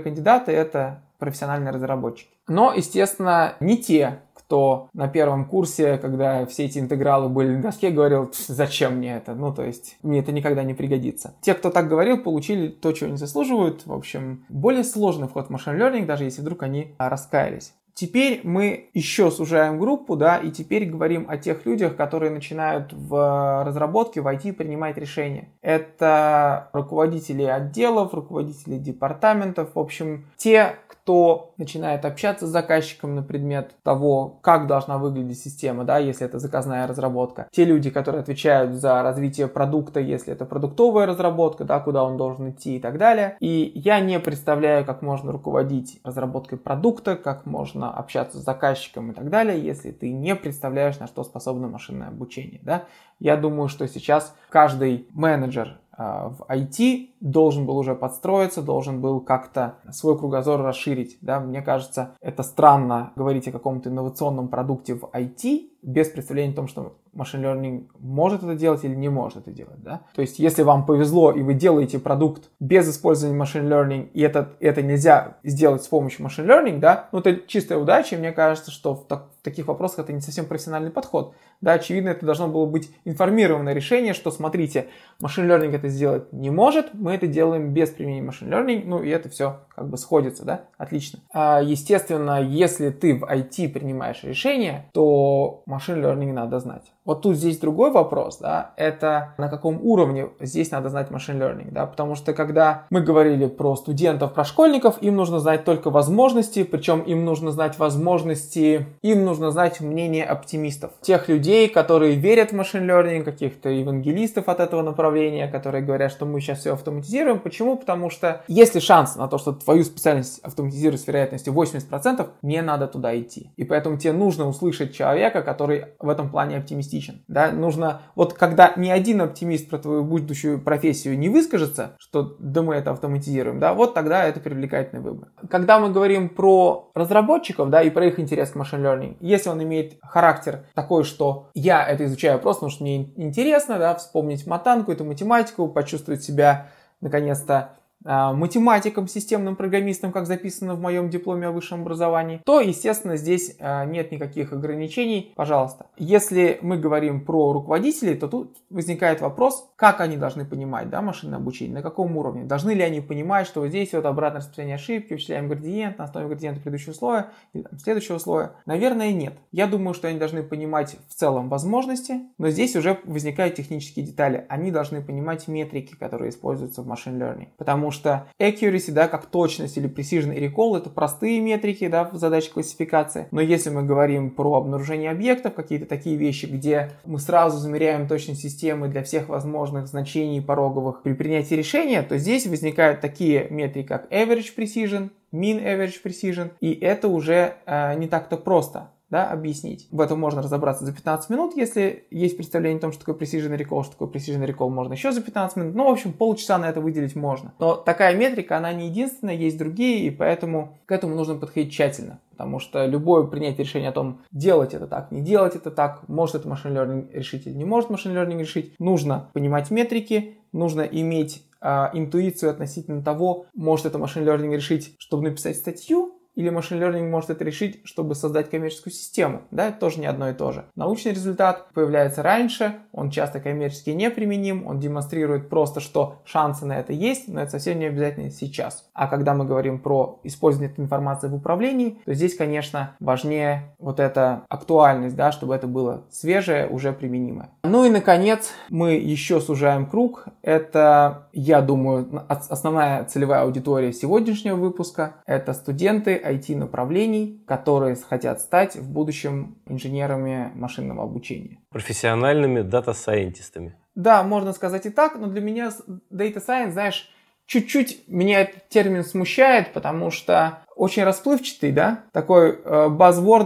[0.00, 2.30] кандидаты— это профессиональные разработчики.
[2.48, 7.90] Но, естественно, не те, кто на первом курсе, когда все эти интегралы были на доске,
[7.90, 9.34] говорил, зачем мне это?
[9.34, 11.34] Ну, то есть, мне это никогда не пригодится.
[11.42, 13.86] Те, кто так говорил, получили то, чего они заслуживают.
[13.86, 17.74] В общем, более сложный вход в машин learning, даже если вдруг они раскаялись.
[17.94, 23.64] Теперь мы еще сужаем группу, да, и теперь говорим о тех людях, которые начинают в
[23.66, 25.50] разработке, в IT принимать решения.
[25.60, 33.74] Это руководители отделов, руководители департаментов, в общем, те, кто начинает общаться с заказчиком на предмет
[33.82, 37.48] того, как должна выглядеть система, да, если это заказная разработка.
[37.50, 42.50] Те люди, которые отвечают за развитие продукта, если это продуктовая разработка, да, куда он должен
[42.50, 43.36] идти и так далее.
[43.40, 49.14] И я не представляю, как можно руководить разработкой продукта, как можно общаться с заказчиком и
[49.14, 52.84] так далее, если ты не представляешь, на что способно машинное обучение, да.
[53.18, 59.76] Я думаю, что сейчас каждый менеджер в IT должен был уже подстроиться, должен был как-то
[59.90, 61.18] свой кругозор расширить.
[61.20, 61.40] Да?
[61.40, 66.68] Мне кажется, это странно говорить о каком-то инновационном продукте в IT, без представления о том,
[66.68, 70.02] что машин learning может это делать или не может это делать, да.
[70.14, 74.52] То есть, если вам повезло и вы делаете продукт без использования машин learning, и это,
[74.60, 78.70] это нельзя сделать с помощью машин learning, да, ну это чистая удача, и мне кажется,
[78.70, 81.34] что в, так, в таких вопросах это не совсем профессиональный подход.
[81.60, 84.88] Да, очевидно, это должно было быть информированное решение, что, смотрите,
[85.20, 89.08] машин learning это сделать не может, мы это делаем без применения машин learning, ну и
[89.10, 91.20] это все как бы сходится, да, отлично.
[91.32, 96.92] А, естественно, если ты в IT принимаешь решение, то машин learning надо знать.
[97.04, 101.70] Вот тут здесь другой вопрос, да, это на каком уровне здесь надо знать машин learning,
[101.72, 106.62] да, потому что когда мы говорили про студентов, про школьников, им нужно знать только возможности,
[106.62, 112.56] причем им нужно знать возможности, им нужно знать мнение оптимистов, тех людей, которые верят в
[112.56, 117.38] машин learning, каких-то евангелистов от этого направления, которые говорят, что мы сейчас все автоматизируем.
[117.38, 117.76] Почему?
[117.76, 122.86] Потому что если шанс на то, что твою специальность автоматизируют с вероятностью 80%, не надо
[122.86, 123.50] туда идти.
[123.56, 127.24] И поэтому тебе нужно услышать человека, который в этом плане оптимистичен.
[127.28, 127.50] Да?
[127.50, 132.74] Нужно, вот когда ни один оптимист про твою будущую профессию не выскажется, что да мы
[132.74, 135.28] это автоматизируем, да, вот тогда это привлекательный выбор.
[135.50, 139.62] Когда мы говорим про разработчиков, да, и про их интерес к машин learning, если он
[139.62, 144.92] имеет характер такой, что я это изучаю просто, потому что мне интересно, да, вспомнить матанку,
[144.92, 146.68] эту математику, почувствовать себя
[147.00, 153.16] наконец-то а, математиком, системным программистом, как записано в моем дипломе о высшем образовании, то, естественно,
[153.16, 155.32] здесь а, нет никаких ограничений.
[155.36, 155.86] Пожалуйста.
[155.96, 161.38] Если мы говорим про руководителей, то тут возникает вопрос, как они должны понимать да, машинное
[161.38, 162.44] обучение, на каком уровне.
[162.44, 166.26] Должны ли они понимать, что вот здесь вот обратное распределение ошибки, вычисляем градиент на основе
[166.26, 168.52] градиента предыдущего слоя или там, следующего слоя?
[168.66, 169.34] Наверное, нет.
[169.52, 174.44] Я думаю, что они должны понимать в целом возможности, но здесь уже возникают технические детали.
[174.48, 177.48] Они должны понимать метрики, которые используются в машин learning.
[177.56, 182.16] Потому что accuracy, да, как точность или precision и recall, это простые метрики, да, в
[182.16, 183.28] задаче классификации.
[183.30, 188.42] Но если мы говорим про обнаружение объектов, какие-то такие вещи, где мы сразу замеряем точность
[188.42, 194.10] системы для всех возможных значений пороговых при принятии решения, то здесь возникают такие метрики, как
[194.12, 199.88] average precision, mean average precision, и это уже э, не так-то просто да, объяснить.
[199.90, 203.54] В этом можно разобраться за 15 минут, если есть представление о том, что такое precision
[203.58, 205.74] recall, что такое precision recall можно еще за 15 минут.
[205.74, 207.52] Ну, в общем, полчаса на это выделить можно.
[207.58, 212.20] Но такая метрика, она не единственная, есть другие, и поэтому к этому нужно подходить тщательно.
[212.30, 216.36] Потому что любое принятие решения о том, делать это так, не делать это так, может
[216.36, 221.44] это машин learning решить или не может машин learning решить, нужно понимать метрики, нужно иметь
[221.60, 227.08] э, интуицию относительно того, может это машин learning решить, чтобы написать статью, или машин learning
[227.08, 229.42] может это решить, чтобы создать коммерческую систему.
[229.50, 230.64] Да, это тоже не одно и то же.
[230.74, 236.92] Научный результат появляется раньше, он часто коммерчески неприменим, он демонстрирует просто, что шансы на это
[236.92, 238.88] есть, но это совсем не обязательно сейчас.
[238.94, 244.00] А когда мы говорим про использование этой информации в управлении, то здесь, конечно, важнее вот
[244.00, 247.50] эта актуальность, да, чтобы это было свежее, уже применимое.
[247.64, 250.26] Ну и, наконец, мы еще сужаем круг.
[250.42, 255.16] Это, я думаю, основная целевая аудитория сегодняшнего выпуска.
[255.26, 261.58] Это студенты, IT-направлений, которые хотят стать в будущем инженерами машинного обучения.
[261.70, 263.76] Профессиональными дата-сайентистами.
[263.94, 265.70] Да, можно сказать и так, но для меня
[266.10, 267.10] Data Science, знаешь,
[267.46, 272.88] чуть-чуть меня этот термин смущает, потому что очень расплывчатый, да, такой э,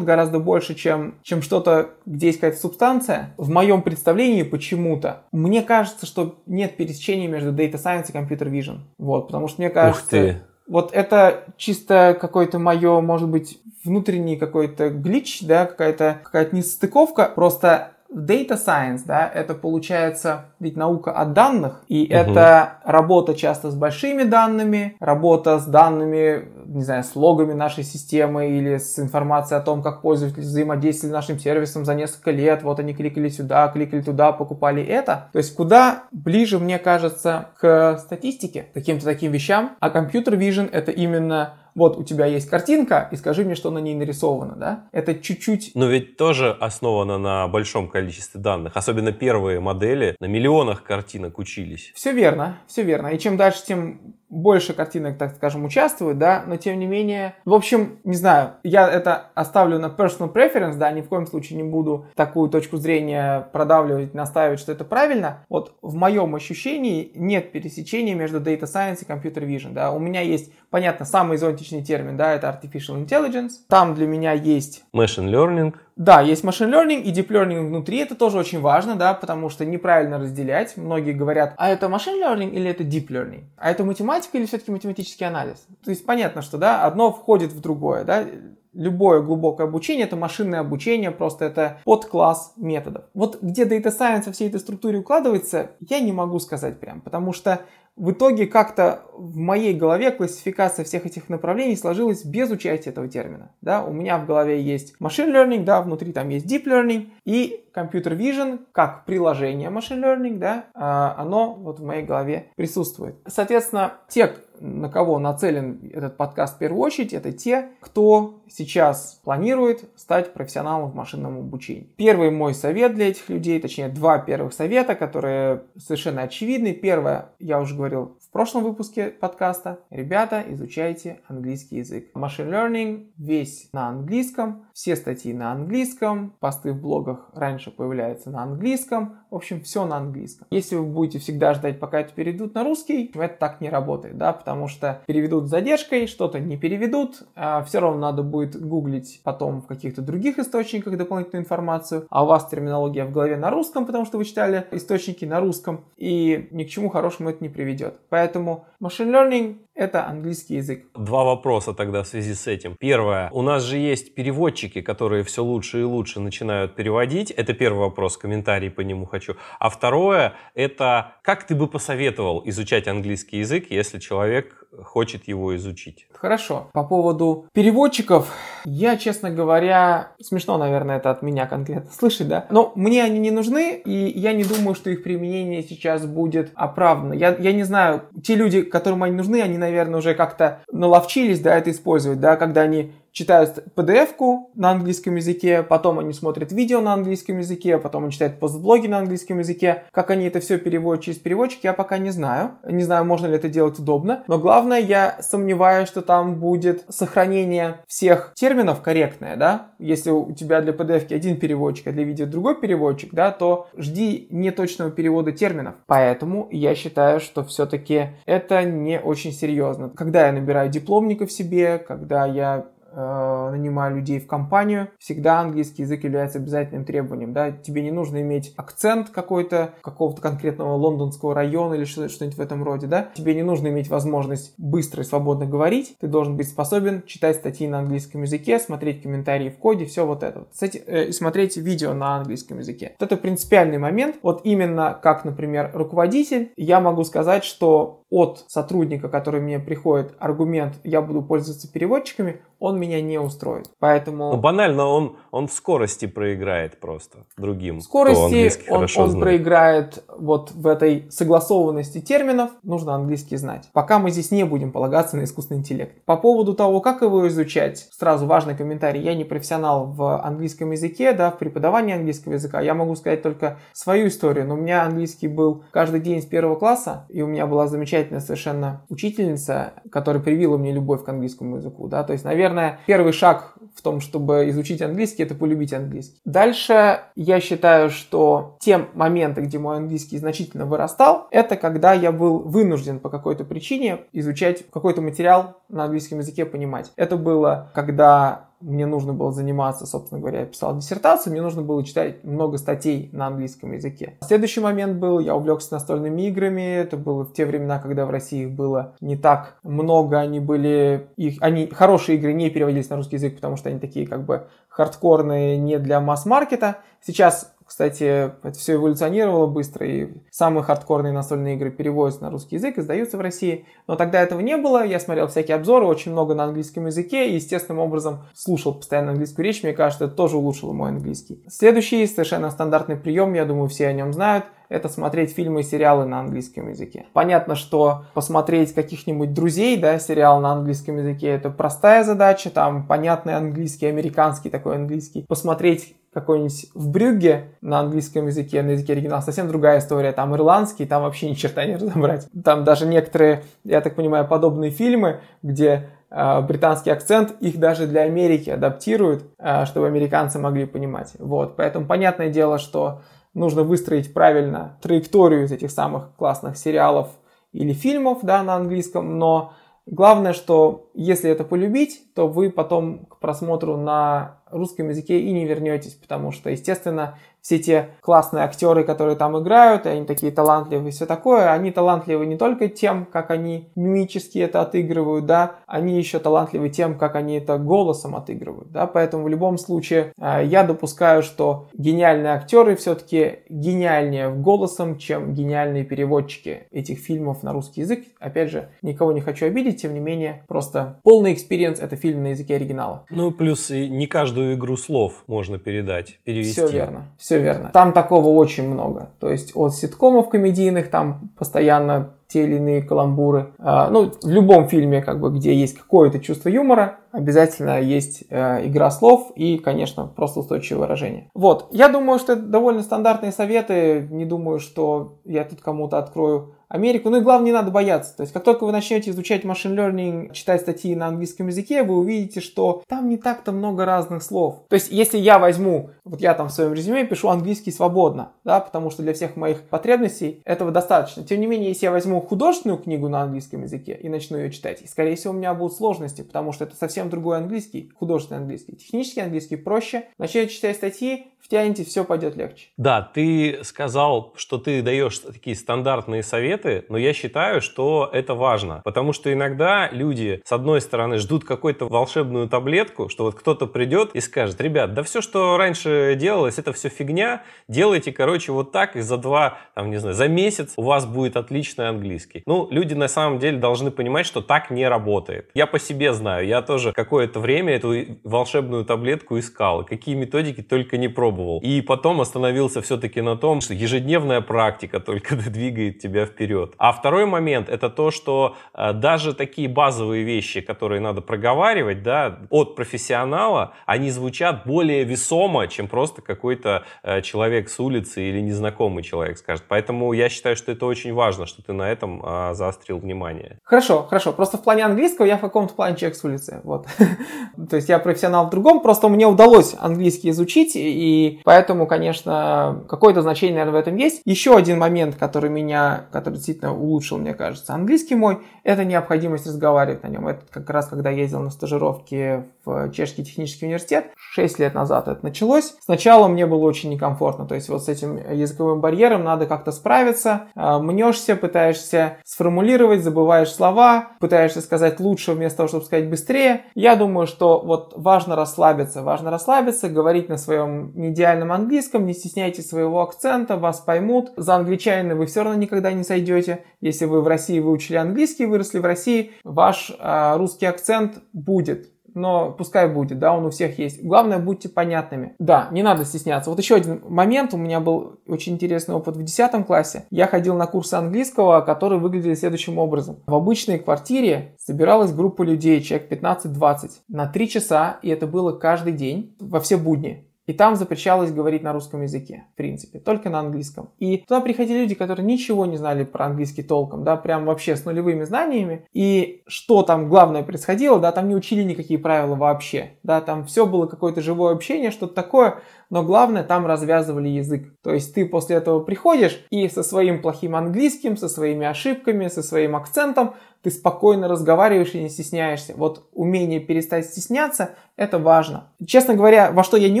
[0.04, 3.34] гораздо больше, чем, чем что-то, где есть какая-то субстанция.
[3.36, 8.78] В моем представлении почему-то мне кажется, что нет пересечения между Data Science и Computer Vision.
[8.98, 10.04] Вот, потому что мне кажется...
[10.04, 16.48] Ух ты вот это чисто какое-то мое, может быть, внутренний какой-то глич, да, какая-то какая
[16.50, 17.30] несостыковка.
[17.34, 22.14] Просто Data Science, да, это получается ведь наука о данных, и угу.
[22.14, 28.48] это работа часто с большими данными, работа с данными, не знаю, с логами нашей системы
[28.48, 32.80] или с информацией о том, как пользователи взаимодействовали с нашим сервисом за несколько лет, вот
[32.80, 35.28] они кликали сюда, кликали туда, покупали это.
[35.32, 40.90] То есть куда ближе, мне кажется, к статистике, каким-то таким вещам, а компьютер vision это
[40.90, 44.88] именно вот у тебя есть картинка, и скажи мне, что на ней нарисовано, да?
[44.92, 45.72] Это чуть-чуть...
[45.74, 48.72] Но ведь тоже основано на большом количестве данных.
[48.74, 51.92] Особенно первые модели на миллионах картинок учились.
[51.94, 53.08] Все верно, все верно.
[53.08, 57.54] И чем дальше, тем больше картинок, так скажем, участвуют, да, но тем не менее, в
[57.54, 61.68] общем, не знаю, я это оставлю на personal preference, да, ни в коем случае не
[61.68, 65.44] буду такую точку зрения продавливать, настаивать, что это правильно.
[65.48, 70.20] Вот в моем ощущении нет пересечения между data science и computer vision, да, у меня
[70.20, 75.74] есть, понятно, самый зонтичный термин, да, это artificial intelligence, там для меня есть machine learning,
[75.96, 79.64] да, есть машин learning и deep learning внутри, это тоже очень важно, да, потому что
[79.64, 80.76] неправильно разделять.
[80.76, 83.44] Многие говорят, а это машин learning или это deep learning?
[83.56, 85.66] А это математика или все-таки математический анализ?
[85.82, 88.26] То есть понятно, что, да, одно входит в другое, да.
[88.74, 93.04] любое глубокое обучение это машинное обучение, просто это подкласс методов.
[93.14, 97.32] Вот где Data Science во всей этой структуре укладывается, я не могу сказать прям, потому
[97.32, 97.62] что
[97.96, 103.50] в итоге как-то в моей голове классификация всех этих направлений сложилась без участия этого термина.
[103.62, 103.82] Да?
[103.82, 108.16] У меня в голове есть machine learning, да, внутри там есть deep learning и computer
[108.16, 113.16] vision как приложение machine learning, да, а, оно вот в моей голове присутствует.
[113.26, 119.84] Соответственно, те, на кого нацелен этот подкаст в первую очередь, это те, кто сейчас планирует
[119.96, 121.88] стать профессионалом в машинном обучении.
[121.96, 126.72] Первый мой совет для этих людей, точнее два первых совета, которые совершенно очевидны.
[126.72, 129.78] Первое, я уже говорил прошлом выпуске подкаста.
[129.88, 132.10] Ребята, изучайте английский язык.
[132.14, 138.42] Machine Learning весь на английском, все статьи на английском, посты в блогах раньше появляются на
[138.42, 139.20] английском.
[139.30, 140.46] В общем, все на английском.
[140.50, 144.34] Если вы будете всегда ждать, пока это переведут на русский, это так не работает, да,
[144.34, 149.62] потому что переведут с задержкой, что-то не переведут, а все равно надо будет гуглить потом
[149.62, 154.04] в каких-то других источниках дополнительную информацию, а у вас терминология в голове на русском, потому
[154.04, 157.98] что вы читали источники на русском, и ни к чему хорошему это не приведет.
[158.10, 160.86] Поэтому Поэтому машин learning это английский язык.
[160.94, 162.76] Два вопроса тогда в связи с этим.
[162.78, 163.30] Первое.
[163.30, 167.30] У нас же есть переводчики, которые все лучше и лучше начинают переводить.
[167.30, 169.34] Это первый вопрос, комментарий по нему хочу.
[169.60, 176.06] А второе, это как ты бы посоветовал изучать английский язык, если человек хочет его изучить?
[176.12, 176.70] Хорошо.
[176.72, 178.32] По поводу переводчиков,
[178.64, 182.46] я, честно говоря, смешно, наверное, это от меня конкретно слышать, да?
[182.50, 187.12] Но мне они не нужны, и я не думаю, что их применение сейчас будет оправдано.
[187.12, 191.56] Я, я не знаю, те люди, которым они нужны, они, наверное, уже как-то наловчились, да,
[191.56, 196.92] это использовать, да, когда они читают PDF-ку на английском языке, потом они смотрят видео на
[196.92, 199.84] английском языке, потом они читают постблоги на английском языке.
[199.90, 202.50] Как они это все переводят через переводчик, я пока не знаю.
[202.68, 204.22] Не знаю, можно ли это делать удобно.
[204.28, 209.68] Но главное, я сомневаюсь, что там будет сохранение всех терминов корректное, да.
[209.78, 214.26] Если у тебя для PDF один переводчик, а для видео другой переводчик, да, то жди
[214.28, 215.76] неточного перевода терминов.
[215.86, 219.88] Поэтому я считаю, что все-таки это не очень серьезно.
[219.88, 226.04] Когда я набираю дипломников себе, когда я э, нанимаю людей в компанию, всегда английский язык
[226.04, 227.32] является обязательным требованием.
[227.32, 227.52] Да?
[227.52, 232.86] Тебе не нужно иметь акцент какой-то, какого-то конкретного лондонского района или что-нибудь в этом роде.
[232.86, 233.10] Да?
[233.14, 235.96] Тебе не нужно иметь возможность быстро и свободно говорить.
[236.00, 240.22] Ты должен быть способен читать статьи на английском языке, смотреть комментарии в коде, все вот
[240.22, 240.46] это.
[240.50, 242.96] Кстати, э, смотреть видео на английском языке.
[242.98, 244.16] Вот это принципиальный момент.
[244.22, 250.74] Вот именно как, например, руководитель, я могу сказать, что от сотрудника, который мне приходит, аргумент
[250.84, 253.70] «я буду пользоваться переводчиками», он меня не устроит.
[253.80, 254.32] Поэтому...
[254.32, 257.80] Ну, банально, он, он в скорости проиграет просто другим.
[257.80, 263.68] В скорости он, он проиграет вот в этой согласованности терминов, нужно английский знать.
[263.72, 266.02] Пока мы здесь не будем полагаться на искусственный интеллект.
[266.06, 269.02] По поводу того, как его изучать, сразу важный комментарий.
[269.02, 272.60] Я не профессионал в английском языке, да, в преподавании английского языка.
[272.60, 274.46] Я могу сказать только свою историю.
[274.46, 277.95] Но у меня английский был каждый день с первого класса, и у меня была замечательная
[277.96, 281.88] замечательная совершенно учительница, которая привила мне любовь к английскому языку.
[281.88, 282.04] Да?
[282.04, 286.20] То есть, наверное, первый шаг в том, чтобы изучить английский, это полюбить английский.
[286.24, 292.40] Дальше я считаю, что те моменты, где мой английский значительно вырастал, это когда я был
[292.40, 296.92] вынужден по какой-то причине изучать какой-то материал на английском языке, понимать.
[296.96, 301.84] Это было, когда мне нужно было заниматься, собственно говоря, я писал диссертацию, мне нужно было
[301.84, 304.16] читать много статей на английском языке.
[304.22, 308.44] Следующий момент был, я увлекся настольными играми, это было в те времена, когда в России
[308.44, 313.16] их было не так много, они были, их, они, хорошие игры не переводились на русский
[313.16, 316.78] язык, потому что они такие как бы хардкорные, не для масс-маркета.
[317.00, 322.78] Сейчас кстати, это все эволюционировало быстро, и самые хардкорные настольные игры переводятся на русский язык,
[322.78, 323.66] издаются в России.
[323.88, 327.34] Но тогда этого не было, я смотрел всякие обзоры, очень много на английском языке, и
[327.34, 331.42] естественным образом слушал постоянно английскую речь, мне кажется, это тоже улучшило мой английский.
[331.48, 336.06] Следующий, совершенно стандартный прием, я думаю, все о нем знают, это смотреть фильмы и сериалы
[336.06, 337.06] на английском языке.
[337.12, 343.34] Понятно, что посмотреть каких-нибудь друзей, да, сериал на английском языке, это простая задача, там понятный
[343.34, 345.24] английский, американский такой английский.
[345.28, 350.12] Посмотреть какой-нибудь в Брюгге на английском языке, на языке оригинала, совсем другая история.
[350.12, 352.26] Там ирландский, там вообще ни черта не разобрать.
[352.42, 358.00] Там даже некоторые, я так понимаю, подобные фильмы, где э, британский акцент, их даже для
[358.00, 361.12] Америки адаптируют, э, чтобы американцы могли понимать.
[361.18, 363.02] Вот, поэтому понятное дело, что
[363.34, 367.10] нужно выстроить правильно траекторию из этих самых классных сериалов
[367.52, 369.52] или фильмов, да, на английском, но
[369.86, 375.46] главное, что если это полюбить, то вы потом к просмотру на русском языке и не
[375.46, 380.90] вернетесь, потому что, естественно, все те классные актеры, которые там играют, они такие талантливые и
[380.90, 386.18] все такое, они талантливы не только тем, как они мимически это отыгрывают, да, они еще
[386.18, 391.22] талантливы тем, как они это голосом отыгрывают, да, поэтому в любом случае э, я допускаю,
[391.22, 398.04] что гениальные актеры все-таки гениальнее голосом, чем гениальные переводчики этих фильмов на русский язык.
[398.18, 402.28] Опять же, никого не хочу обидеть, тем не менее, просто полный experience это фильм на
[402.28, 403.04] языке оригинала.
[403.08, 406.52] Ну, плюс не каждую игру слов можно передать, перевести.
[406.52, 407.70] Все верно, все все верно.
[407.72, 409.10] Там такого очень много.
[409.20, 413.52] То есть от ситкомов комедийных там постоянно те или иные каламбуры.
[413.58, 418.66] А, ну, в любом фильме, как бы, где есть какое-то чувство юмора, обязательно есть э,
[418.66, 421.30] игра слов и, конечно, просто устойчивое выражение.
[421.34, 424.08] Вот, я думаю, что это довольно стандартные советы.
[424.10, 427.10] Не думаю, что я тут кому-то открою Америку.
[427.10, 428.16] Ну и главное, не надо бояться.
[428.16, 431.96] То есть, как только вы начнете изучать машин learning, читать статьи на английском языке, вы
[431.96, 434.64] увидите, что там не так-то много разных слов.
[434.68, 438.60] То есть, если я возьму, вот я там в своем резюме пишу английский свободно, да,
[438.60, 441.24] потому что для всех моих потребностей этого достаточно.
[441.24, 444.82] Тем не менее, если я возьму художественную книгу на английском языке и начну ее читать,
[444.82, 448.76] и, скорее всего, у меня будут сложности, потому что это совсем другой английский, художественный английский.
[448.76, 450.04] Технический английский проще.
[450.18, 452.68] Начнете читать статьи, втянете, все пойдет легче.
[452.76, 456.55] Да, ты сказал, что ты даешь такие стандартные советы,
[456.88, 461.86] но я считаю, что это важно, потому что иногда люди, с одной стороны, ждут какую-то
[461.86, 466.72] волшебную таблетку, что вот кто-то придет и скажет, ребят, да все, что раньше делалось, это
[466.72, 470.82] все фигня, делайте, короче, вот так, и за два, там, не знаю, за месяц у
[470.82, 472.42] вас будет отличный английский.
[472.46, 475.50] Ну, люди на самом деле должны понимать, что так не работает.
[475.54, 480.96] Я по себе знаю, я тоже какое-то время эту волшебную таблетку искал, какие методики только
[480.96, 481.60] не пробовал.
[481.60, 486.45] И потом остановился все-таки на том, что ежедневная практика только двигает тебя вперед.
[486.78, 492.38] А второй момент это то, что э, даже такие базовые вещи, которые надо проговаривать, да,
[492.50, 499.02] от профессионала, они звучат более весомо, чем просто какой-то э, человек с улицы или незнакомый
[499.02, 499.64] человек скажет.
[499.68, 503.58] Поэтому я считаю, что это очень важно, что ты на этом э, заострил внимание.
[503.64, 504.32] Хорошо, хорошо.
[504.32, 506.60] Просто в плане английского я в каком-то плане человек с улицы.
[506.64, 506.86] Вот.
[507.70, 513.22] То есть я профессионал в другом, просто мне удалось английский изучить, и поэтому, конечно, какое-то
[513.22, 514.22] значение, наверное, в этом есть.
[514.24, 520.02] Еще один момент, который меня, который действительно улучшил, мне кажется, английский мой, это необходимость разговаривать
[520.02, 520.28] на нем.
[520.28, 522.44] Это как раз, когда ездил на стажировки
[522.92, 525.74] Чешский технический университет, 6 лет назад это началось.
[525.80, 530.48] Сначала мне было очень некомфортно, то есть вот с этим языковым барьером надо как-то справиться.
[530.54, 536.62] А, мнешься, пытаешься сформулировать, забываешь слова, пытаешься сказать лучше вместо того, чтобы сказать быстрее.
[536.74, 542.68] Я думаю, что вот важно расслабиться, важно расслабиться, говорить на своем идеальном английском, не стесняйтесь
[542.68, 544.32] своего акцента, вас поймут.
[544.36, 546.64] За англичанина вы все равно никогда не сойдете.
[546.80, 552.50] Если вы в России выучили английский, выросли в России, ваш э, русский акцент будет но
[552.50, 554.02] пускай будет, да, он у всех есть.
[554.02, 555.34] Главное, будьте понятными.
[555.38, 556.50] Да, не надо стесняться.
[556.50, 560.06] Вот еще один момент, у меня был очень интересный опыт в 10 классе.
[560.10, 563.18] Я ходил на курсы английского, которые выглядели следующим образом.
[563.26, 568.94] В обычной квартире собиралась группа людей, человек 15-20, на 3 часа, и это было каждый
[568.94, 570.25] день, во все будни.
[570.46, 573.90] И там запрещалось говорить на русском языке, в принципе, только на английском.
[573.98, 577.84] И туда приходили люди, которые ничего не знали про английский толком, да, прям вообще с
[577.84, 578.86] нулевыми знаниями.
[578.92, 583.66] И что там главное происходило, да, там не учили никакие правила вообще, да, там все
[583.66, 587.74] было какое-то живое общение, что-то такое, но главное, там развязывали язык.
[587.82, 592.42] То есть ты после этого приходишь и со своим плохим английским, со своими ошибками, со
[592.42, 593.34] своим акцентом
[593.66, 595.74] ты спокойно разговариваешь и не стесняешься.
[595.76, 598.68] Вот умение перестать стесняться– это важно.
[598.86, 600.00] Честно говоря, во что я не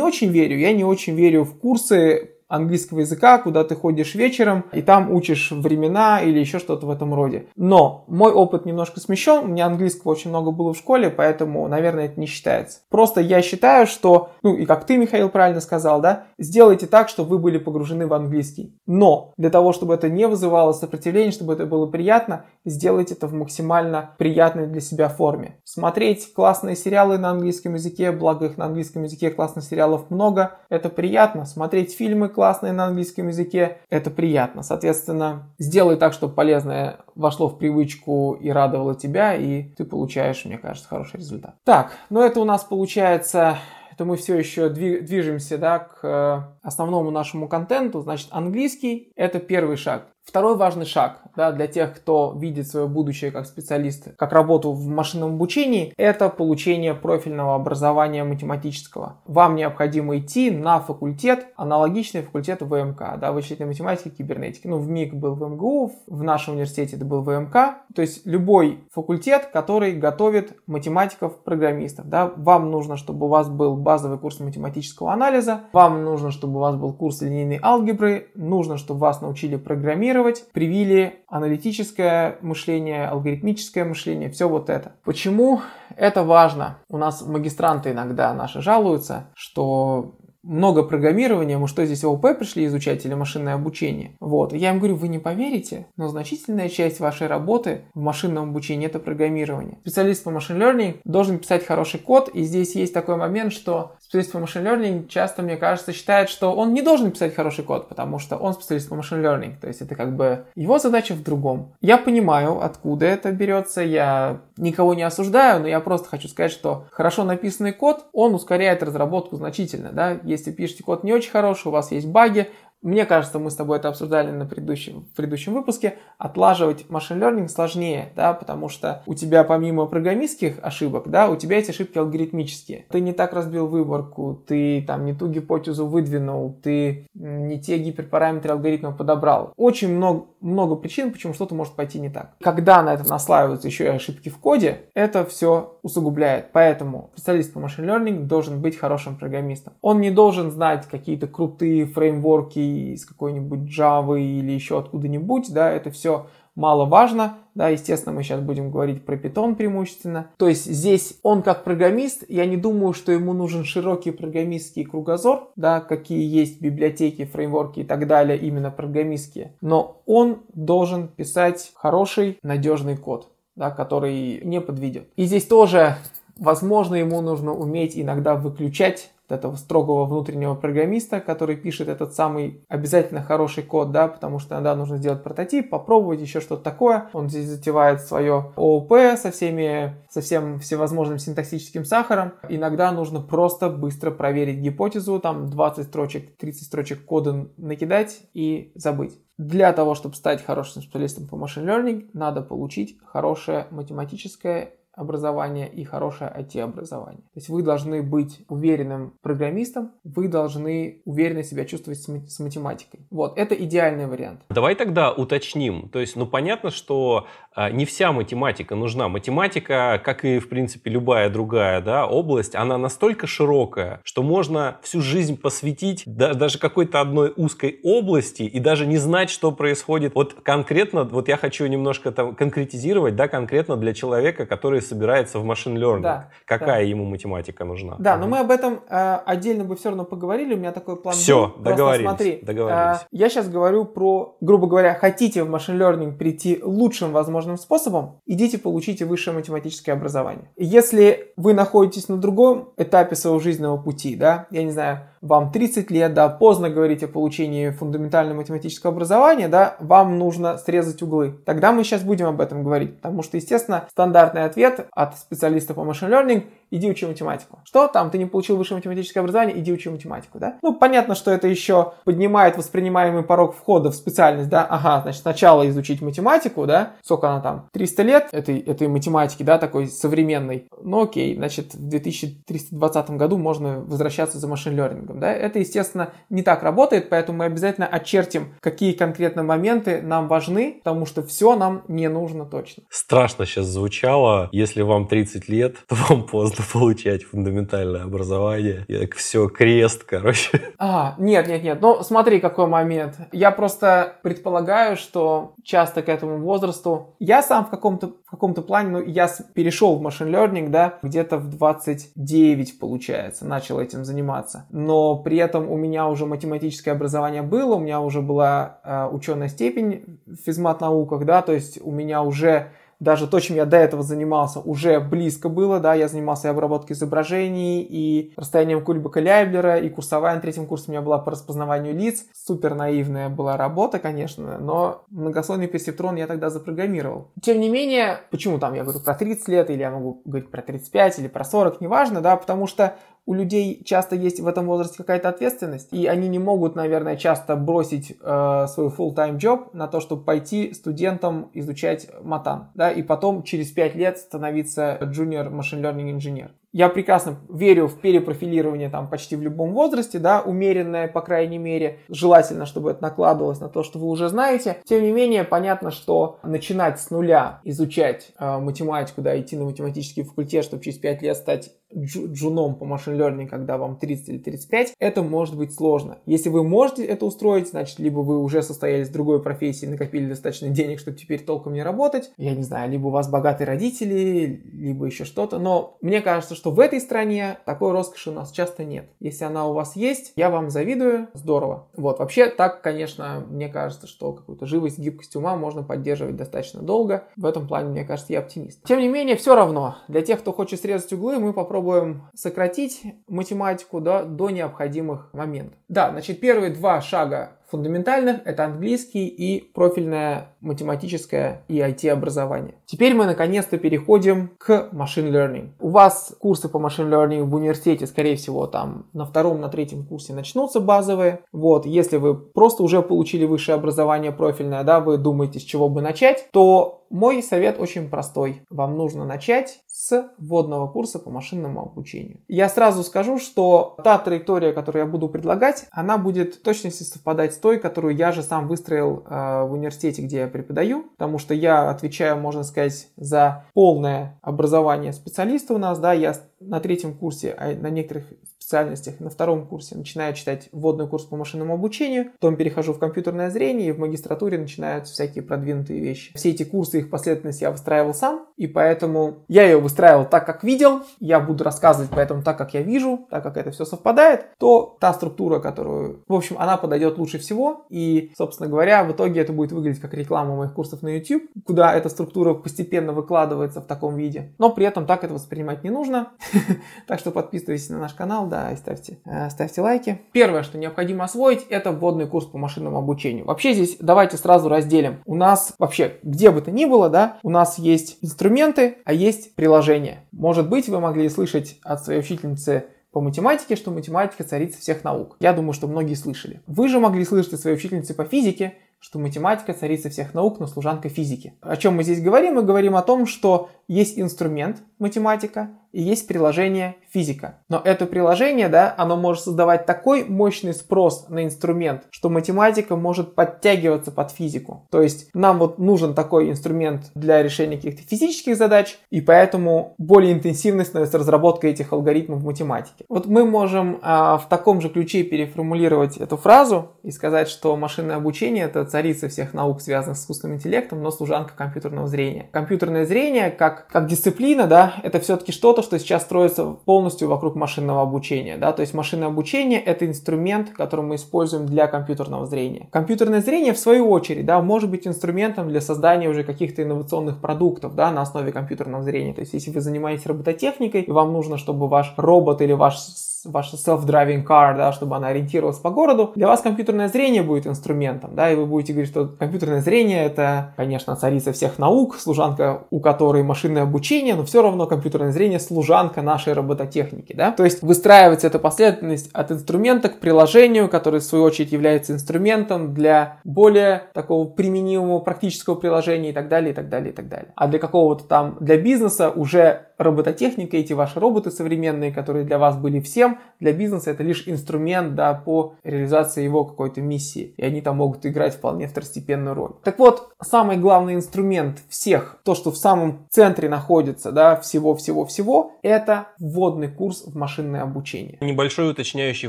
[0.00, 4.82] очень верю, я не очень верю в курсы английского языка, куда ты ходишь вечером и
[4.82, 7.46] там учишь времена или еще что-то в этом роде.
[7.56, 12.06] Но мой опыт немножко смещен, у меня английского очень много было в школе, поэтому, наверное,
[12.06, 12.80] это не считается.
[12.90, 17.30] Просто я считаю, что, ну и как ты, Михаил, правильно сказал, да, сделайте так, чтобы
[17.30, 18.78] вы были погружены в английский.
[18.86, 23.32] Но для того, чтобы это не вызывало сопротивления, чтобы это было приятно, сделайте это в
[23.32, 25.58] максимально приятной для себя форме.
[25.64, 30.88] Смотреть классные сериалы на английском языке, благо их на английском языке классных сериалов много, это
[30.88, 31.46] приятно.
[31.46, 34.62] Смотреть фильмы классные на английском языке, это приятно.
[34.62, 40.58] Соответственно, сделай так, чтобы полезное вошло в привычку и радовало тебя, и ты получаешь, мне
[40.58, 41.56] кажется, хороший результат.
[41.64, 43.56] Так, ну это у нас получается
[43.96, 48.02] то мы все еще движемся да, к э, основному нашему контенту.
[48.02, 50.08] Значит, английский– это первый шаг.
[50.26, 54.88] Второй важный шаг да, для тех, кто видит свое будущее как специалист, как работу в
[54.88, 59.18] машинном обучении, это получение профильного образования математического.
[59.26, 64.66] Вам необходимо идти на факультет, аналогичный факультету ВМК, да, вычислительной математики, кибернетики.
[64.66, 67.76] Ну, в МИГ был в МГУ, в нашем университете это был ВМК.
[67.94, 72.08] То есть любой факультет, который готовит математиков-программистов.
[72.08, 72.32] Да.
[72.36, 76.74] Вам нужно, чтобы у вас был базовый курс математического анализа, вам нужно, чтобы у вас
[76.74, 80.15] был курс линейной алгебры, нужно, чтобы вас научили программировать,
[80.52, 84.96] привили аналитическое мышление, алгоритмическое мышление, все вот это.
[85.04, 85.60] Почему
[85.96, 86.78] это важно?
[86.88, 93.04] У нас магистранты иногда наши жалуются, что много программирования, мы что здесь ООП пришли изучать
[93.04, 94.12] или машинное обучение?
[94.20, 98.86] Вот, я им говорю, вы не поверите, но значительная часть вашей работы в машинном обучении
[98.86, 99.78] это программирование.
[99.80, 104.32] Специалист по машин learning должен писать хороший код, и здесь есть такой момент, что специалист
[104.32, 108.18] по машин learning часто, мне кажется, считает, что он не должен писать хороший код, потому
[108.18, 111.74] что он специалист по машин learning, то есть это как бы его задача в другом.
[111.80, 116.86] Я понимаю, откуда это берется, я никого не осуждаю, но я просто хочу сказать, что
[116.90, 121.70] хорошо написанный код, он ускоряет разработку значительно, да, если пишете код не очень хороший, у
[121.70, 122.50] вас есть баги,
[122.86, 127.48] мне кажется, мы с тобой это обсуждали на предыдущем, в предыдущем выпуске, отлаживать машин learning
[127.48, 132.86] сложнее, да, потому что у тебя помимо программистских ошибок, да, у тебя эти ошибки алгоритмические.
[132.88, 138.52] Ты не так разбил выборку, ты там не ту гипотезу выдвинул, ты не те гиперпараметры
[138.52, 139.52] алгоритма подобрал.
[139.56, 142.36] Очень много, много причин, почему что-то может пойти не так.
[142.40, 146.52] Когда на это наслаиваются еще и ошибки в коде, это все усугубляет.
[146.52, 149.72] Поэтому специалист по машин learning должен быть хорошим программистом.
[149.80, 155.90] Он не должен знать какие-то крутые фреймворки из какой-нибудь Java или еще откуда-нибудь, да, это
[155.90, 160.30] все мало важно, да, естественно, мы сейчас будем говорить про Python преимущественно.
[160.38, 165.50] То есть здесь он как программист, я не думаю, что ему нужен широкий программистский кругозор,
[165.54, 172.38] да, какие есть библиотеки, фреймворки и так далее, именно программистские, но он должен писать хороший,
[172.42, 175.08] надежный код, да, который не подведет.
[175.16, 175.96] И здесь тоже,
[176.38, 183.22] возможно, ему нужно уметь иногда выключать этого строгого внутреннего программиста, который пишет этот самый обязательно
[183.22, 187.08] хороший код, да, потому что иногда нужно сделать прототип, попробовать еще что-то такое.
[187.12, 192.34] Он здесь затевает свое ООП со всеми, со всем всевозможным синтаксическим сахаром.
[192.48, 199.18] Иногда нужно просто быстро проверить гипотезу, там 20 строчек, 30 строчек кода накидать и забыть.
[199.38, 205.84] Для того, чтобы стать хорошим специалистом по machine learning, надо получить хорошее математическое образование и
[205.84, 207.20] хорошее IT-образование.
[207.20, 213.00] То есть вы должны быть уверенным программистом, вы должны уверенно себя чувствовать с математикой.
[213.10, 214.40] Вот, это идеальный вариант.
[214.48, 215.90] Давай тогда уточним.
[215.90, 219.08] То есть, ну понятно, что а, не вся математика нужна.
[219.08, 225.00] Математика, как и, в принципе, любая другая да, область, она настолько широкая, что можно всю
[225.00, 230.14] жизнь посвятить да, даже какой-то одной узкой области и даже не знать, что происходит.
[230.14, 235.44] Вот конкретно, вот я хочу немножко там конкретизировать, да, конкретно для человека, который собирается в
[235.44, 236.02] машин learning.
[236.02, 236.88] Да, Какая да.
[236.88, 237.96] ему математика нужна?
[237.98, 238.20] Да, угу.
[238.20, 240.54] но мы об этом э, отдельно бы все равно поговорили.
[240.54, 241.14] У меня такой план.
[241.14, 241.64] Все, был.
[241.64, 242.04] договорились.
[242.04, 243.00] Просто смотри, договорились.
[243.02, 248.20] Э, я сейчас говорю про, грубо говоря, хотите в машин learning прийти лучшим возможным способом,
[248.26, 250.50] идите получите высшее математическое образование.
[250.56, 255.90] Если вы находитесь на другом этапе своего жизненного пути, да, я не знаю, вам 30
[255.90, 261.38] лет, да, поздно говорить о получении фундаментального математического образования, да, вам нужно срезать углы.
[261.44, 265.80] Тогда мы сейчас будем об этом говорить, потому что, естественно, стандартный ответ от специалиста по
[265.80, 267.60] machine learning– иди учи математику.
[267.64, 270.58] Что там, ты не получил высшее математическое образование, иди учи математику, да?
[270.62, 274.64] Ну, понятно, что это еще поднимает воспринимаемый порог входа в специальность, да?
[274.64, 276.92] Ага, значит, сначала изучить математику, да?
[277.02, 277.68] Сколько она там?
[277.72, 280.68] 300 лет этой, этой математики, да, такой современной.
[280.82, 285.32] Ну, окей, значит, в 2320 году можно возвращаться за машин-лернингом, да?
[285.32, 291.06] Это, естественно, не так работает, поэтому мы обязательно очертим, какие конкретно моменты нам важны, потому
[291.06, 292.84] что все нам не нужно точно.
[292.90, 298.84] Страшно сейчас звучало, если вам 30 лет, то вам поздно можно получать фундаментальное образование.
[298.88, 300.60] Я все, крест, короче.
[300.78, 301.78] А, нет, нет, нет.
[301.80, 303.16] Ну, смотри, какой момент.
[303.32, 307.16] Я просто предполагаю, что часто к этому возрасту...
[307.18, 311.38] Я сам в каком-то в каком-то плане, ну, я перешел в машин learning, да, где-то
[311.38, 314.66] в 29, получается, начал этим заниматься.
[314.70, 319.48] Но при этом у меня уже математическое образование было, у меня уже была э, ученая
[319.48, 324.02] степень в физмат-науках, да, то есть у меня уже даже то, чем я до этого
[324.02, 329.88] занимался, уже близко было, да, я занимался и обработкой изображений, и расстоянием Кульбака Ляйблера, и
[329.88, 332.24] курсовая на третьем курсе у меня была по распознаванию лиц.
[332.34, 337.32] Супер наивная была работа, конечно, но многослойный персептрон я тогда запрограммировал.
[337.42, 340.62] Тем не менее, почему там я говорю про 30 лет, или я могу говорить про
[340.62, 342.96] 35, или про 40, неважно, да, потому что
[343.26, 347.56] у людей часто есть в этом возрасте какая-то ответственность, и они не могут, наверное, часто
[347.56, 353.42] бросить э, свой full-time job на то, чтобы пойти студентам изучать матан, да, и потом
[353.42, 359.34] через 5 лет становиться junior machine learning инженер я прекрасно верю в перепрофилирование там почти
[359.34, 362.00] в любом возрасте, да, умеренное, по крайней мере.
[362.10, 364.76] Желательно, чтобы это накладывалось на то, что вы уже знаете.
[364.84, 370.22] Тем не менее, понятно, что начинать с нуля изучать э, математику, да, идти на математический
[370.24, 374.94] факультет, чтобы через 5 лет стать джуном по машин learning, когда вам 30 или 35,
[374.98, 376.18] это может быть сложно.
[376.26, 380.68] Если вы можете это устроить, значит, либо вы уже состоялись в другой профессии, накопили достаточно
[380.68, 385.06] денег, чтобы теперь толком не работать, я не знаю, либо у вас богатые родители, либо
[385.06, 389.06] еще что-то, но мне кажется, что в этой стране такой роскоши у нас часто нет.
[389.20, 391.88] Если она у вас есть, я вам завидую, здорово.
[391.96, 397.24] Вот, вообще так, конечно, мне кажется, что какую-то живость, гибкость ума можно поддерживать достаточно долго.
[397.36, 398.82] В этом плане, мне кажется, я оптимист.
[398.84, 403.02] Тем не менее, все равно, для тех, кто хочет срезать углы, мы попробуем попробуем сократить
[403.28, 405.78] математику да, до необходимых моментов.
[405.88, 412.76] Да, значит, первые два шага фундаментальных, это английский и профильное математическое и IT-образование.
[412.86, 415.70] Теперь мы наконец-то переходим к machine learning.
[415.80, 420.06] У вас курсы по machine learning в университете, скорее всего, там на втором, на третьем
[420.06, 421.40] курсе начнутся базовые.
[421.52, 426.02] Вот, если вы просто уже получили высшее образование профильное, да, вы думаете, с чего бы
[426.02, 428.62] начать, то мой совет очень простой.
[428.70, 432.40] Вам нужно начать с вводного курса по машинному обучению.
[432.48, 437.54] Я сразу скажу, что та траектория, которую я буду предлагать, она будет в точности совпадать
[437.54, 441.54] с той, которую я же сам выстроил э, в университете, где я преподаю, потому что
[441.54, 447.54] я отвечаю, можно сказать, за полное образование специалиста у нас, да, я на третьем курсе,
[447.56, 448.24] а на некоторых
[448.66, 453.48] специальностях на втором курсе начинаю читать вводный курс по машинному обучению, потом перехожу в компьютерное
[453.48, 456.32] зрение и в магистратуре начинаются всякие продвинутые вещи.
[456.34, 460.64] Все эти курсы, их последовательность я выстраивал сам, и поэтому я ее выстраивал так, как
[460.64, 464.96] видел, я буду рассказывать поэтому так, как я вижу, так как это все совпадает, то
[465.00, 469.52] та структура, которую, в общем, она подойдет лучше всего, и, собственно говоря, в итоге это
[469.52, 474.16] будет выглядеть как реклама моих курсов на YouTube, куда эта структура постепенно выкладывается в таком
[474.16, 476.32] виде, но при этом так это воспринимать не нужно,
[477.06, 480.20] так что подписывайтесь на наш канал, да, и ставьте, э, ставьте лайки.
[480.32, 483.46] Первое, что необходимо освоить, это вводный курс по машинному обучению.
[483.46, 485.22] Вообще здесь давайте сразу разделим.
[485.24, 489.54] У нас вообще, где бы то ни было, да, у нас есть инструменты, а есть
[489.54, 490.24] приложения.
[490.32, 495.36] Может быть, вы могли слышать от своей учительницы по математике, что математика царица всех наук.
[495.40, 496.60] Я думаю, что многие слышали.
[496.66, 500.66] Вы же могли слышать от своей учительницы по физике, что математика царица всех наук, но
[500.66, 501.54] служанка физики.
[501.60, 502.54] О чем мы здесь говорим?
[502.54, 507.58] Мы говорим о том, что есть инструмент математика и есть приложение физика.
[507.70, 513.34] Но это приложение, да, оно может создавать такой мощный спрос на инструмент, что математика может
[513.34, 514.86] подтягиваться под физику.
[514.90, 520.34] То есть нам вот нужен такой инструмент для решения каких-то физических задач, и поэтому более
[520.34, 523.04] интенсивной становится разработка этих алгоритмов в математике.
[523.08, 528.16] Вот мы можем а, в таком же ключе переформулировать эту фразу и сказать, что машинное
[528.16, 532.48] обучение это царица всех наук, связанных с искусственным интеллектом, но служанка компьютерного зрения.
[532.52, 538.02] Компьютерное зрение как как, дисциплина, да, это все-таки что-то, что сейчас строится полностью вокруг машинного
[538.02, 542.88] обучения, да, то есть машинное обучение это инструмент, который мы используем для компьютерного зрения.
[542.90, 547.94] Компьютерное зрение, в свою очередь, да, может быть инструментом для создания уже каких-то инновационных продуктов,
[547.94, 549.34] да, на основе компьютерного зрения.
[549.34, 552.98] То есть, если вы занимаетесь робототехникой, и вам нужно, чтобы ваш робот или ваш
[553.46, 558.34] ваша self-driving car, да, чтобы она ориентировалась по городу, для вас компьютерное зрение будет инструментом,
[558.34, 563.00] да, и вы будете говорить, что компьютерное зрение это, конечно, царица всех наук, служанка, у
[563.00, 567.50] которой машинное обучение, но все равно компьютерное зрение служанка нашей робототехники, да.
[567.50, 572.94] То есть выстраивается эта последовательность от инструмента к приложению, который в свою очередь является инструментом
[572.94, 577.52] для более такого применимого практического приложения и так далее, и так далее, и так далее.
[577.56, 582.76] А для какого-то там, для бизнеса уже робототехника, эти ваши роботы современные, которые для вас
[582.76, 587.54] были всем, для бизнеса это лишь инструмент да, по реализации его какой-то миссии.
[587.56, 589.72] И они там могут играть вполне второстепенную роль.
[589.82, 596.28] Так вот, самый главный инструмент всех, то, что в самом центре находится, да, всего-всего-всего, это
[596.38, 598.38] вводный курс в машинное обучение.
[598.40, 599.48] Небольшой уточняющий